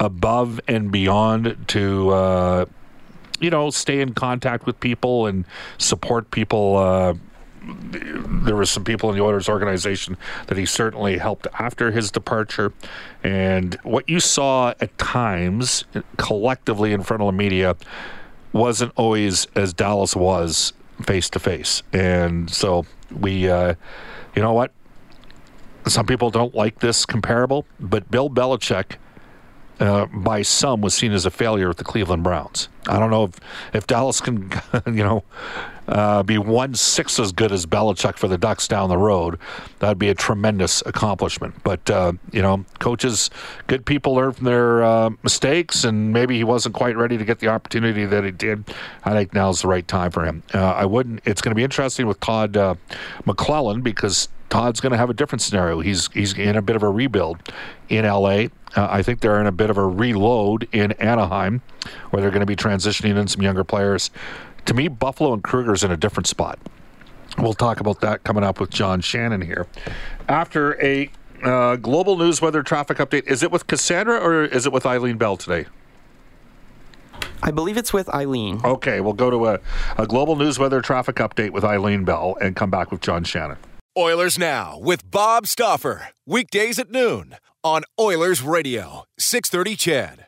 above 0.00 0.60
and 0.68 0.90
beyond 0.90 1.56
to 1.68 2.66
you 3.40 3.50
know 3.50 3.70
stay 3.70 4.00
in 4.00 4.14
contact 4.14 4.66
with 4.66 4.78
people 4.80 5.26
and 5.26 5.44
support 5.78 6.30
people 6.30 7.18
there 7.68 8.56
was 8.56 8.70
some 8.70 8.84
people 8.84 9.10
in 9.10 9.16
the 9.16 9.22
Oilers 9.22 9.48
organization 9.48 10.16
that 10.46 10.56
he 10.56 10.66
certainly 10.66 11.18
helped 11.18 11.46
after 11.58 11.90
his 11.90 12.10
departure. 12.10 12.72
And 13.22 13.74
what 13.82 14.08
you 14.08 14.20
saw 14.20 14.74
at 14.80 14.96
times 14.98 15.84
collectively 16.16 16.92
in 16.92 17.02
front 17.02 17.22
of 17.22 17.26
the 17.26 17.32
media 17.32 17.76
wasn't 18.52 18.92
always 18.96 19.46
as 19.54 19.72
Dallas 19.72 20.16
was 20.16 20.72
face 21.02 21.28
to 21.30 21.38
face. 21.38 21.82
And 21.92 22.50
so 22.50 22.86
we, 23.10 23.48
uh, 23.48 23.74
you 24.34 24.42
know 24.42 24.52
what? 24.52 24.72
Some 25.86 26.06
people 26.06 26.30
don't 26.30 26.54
like 26.54 26.80
this 26.80 27.06
comparable, 27.06 27.66
but 27.78 28.10
Bill 28.10 28.28
Belichick. 28.28 28.96
Uh, 29.80 30.06
by 30.06 30.42
some 30.42 30.80
was 30.80 30.92
seen 30.92 31.12
as 31.12 31.24
a 31.24 31.30
failure 31.30 31.68
with 31.68 31.76
the 31.76 31.84
Cleveland 31.84 32.24
Browns. 32.24 32.68
I 32.88 32.98
don't 32.98 33.10
know 33.10 33.24
if, 33.24 33.38
if 33.72 33.86
Dallas 33.86 34.20
can, 34.20 34.50
you 34.86 35.04
know, 35.04 35.22
uh, 35.88 36.22
be 36.22 36.38
one 36.38 36.74
sixth 36.74 37.18
as 37.18 37.32
good 37.32 37.50
as 37.50 37.66
Belichick 37.66 38.16
for 38.16 38.28
the 38.28 38.38
Ducks 38.38 38.68
down 38.68 38.88
the 38.88 38.98
road, 38.98 39.38
that'd 39.78 39.98
be 39.98 40.10
a 40.10 40.14
tremendous 40.14 40.82
accomplishment. 40.86 41.54
But 41.64 41.88
uh, 41.90 42.12
you 42.30 42.42
know, 42.42 42.64
coaches, 42.78 43.30
good 43.66 43.86
people 43.86 44.14
learn 44.14 44.32
from 44.32 44.44
their 44.44 44.82
uh, 44.82 45.10
mistakes, 45.22 45.84
and 45.84 46.12
maybe 46.12 46.36
he 46.36 46.44
wasn't 46.44 46.74
quite 46.74 46.96
ready 46.96 47.16
to 47.16 47.24
get 47.24 47.38
the 47.38 47.48
opportunity 47.48 48.04
that 48.04 48.24
he 48.24 48.30
did. 48.30 48.64
I 49.04 49.12
think 49.12 49.32
now's 49.32 49.62
the 49.62 49.68
right 49.68 49.86
time 49.86 50.10
for 50.10 50.24
him. 50.24 50.42
Uh, 50.54 50.58
I 50.58 50.84
wouldn't. 50.84 51.22
It's 51.24 51.40
going 51.40 51.50
to 51.50 51.56
be 51.56 51.64
interesting 51.64 52.06
with 52.06 52.20
Todd 52.20 52.56
uh, 52.56 52.74
McLellan 53.24 53.82
because 53.82 54.28
Todd's 54.50 54.80
going 54.80 54.92
to 54.92 54.98
have 54.98 55.10
a 55.10 55.14
different 55.14 55.42
scenario. 55.42 55.80
He's 55.80 56.12
he's 56.12 56.32
in 56.34 56.56
a 56.56 56.62
bit 56.62 56.76
of 56.76 56.82
a 56.82 56.88
rebuild 56.88 57.38
in 57.88 58.04
LA. 58.04 58.46
Uh, 58.76 58.86
I 58.90 59.02
think 59.02 59.20
they're 59.20 59.40
in 59.40 59.46
a 59.46 59.52
bit 59.52 59.70
of 59.70 59.78
a 59.78 59.86
reload 59.86 60.68
in 60.72 60.92
Anaheim, 60.92 61.62
where 62.10 62.20
they're 62.20 62.30
going 62.30 62.40
to 62.40 62.46
be 62.46 62.56
transitioning 62.56 63.16
in 63.16 63.26
some 63.26 63.42
younger 63.42 63.64
players 63.64 64.10
to 64.68 64.74
me, 64.74 64.86
Buffalo 64.88 65.32
and 65.32 65.42
Krueger's 65.42 65.82
in 65.82 65.90
a 65.90 65.96
different 65.96 66.26
spot. 66.26 66.58
We'll 67.38 67.54
talk 67.54 67.80
about 67.80 68.00
that 68.02 68.22
coming 68.22 68.44
up 68.44 68.60
with 68.60 68.70
John 68.70 69.00
Shannon 69.00 69.40
here. 69.40 69.66
After 70.28 70.80
a 70.82 71.10
uh, 71.42 71.76
global 71.76 72.16
news 72.18 72.42
weather 72.42 72.62
traffic 72.62 72.98
update, 72.98 73.26
is 73.26 73.42
it 73.42 73.50
with 73.50 73.66
Cassandra 73.66 74.18
or 74.18 74.44
is 74.44 74.66
it 74.66 74.72
with 74.72 74.84
Eileen 74.84 75.16
Bell 75.16 75.36
today? 75.36 75.66
I 77.42 77.50
believe 77.50 77.76
it's 77.76 77.92
with 77.92 78.08
Eileen. 78.10 78.60
Okay, 78.64 79.00
we'll 79.00 79.12
go 79.12 79.30
to 79.30 79.46
a, 79.46 79.60
a 79.96 80.06
global 80.06 80.36
news 80.36 80.58
weather 80.58 80.82
traffic 80.82 81.16
update 81.16 81.50
with 81.50 81.64
Eileen 81.64 82.04
Bell 82.04 82.36
and 82.40 82.54
come 82.54 82.70
back 82.70 82.90
with 82.90 83.00
John 83.00 83.24
Shannon. 83.24 83.56
Oilers 83.96 84.38
Now 84.38 84.78
with 84.78 85.10
Bob 85.10 85.46
Stauffer. 85.46 86.08
Weekdays 86.26 86.78
at 86.78 86.90
noon 86.90 87.36
on 87.64 87.84
Oilers 87.98 88.42
Radio, 88.42 89.04
630 89.18 89.76
CHED. 89.76 90.27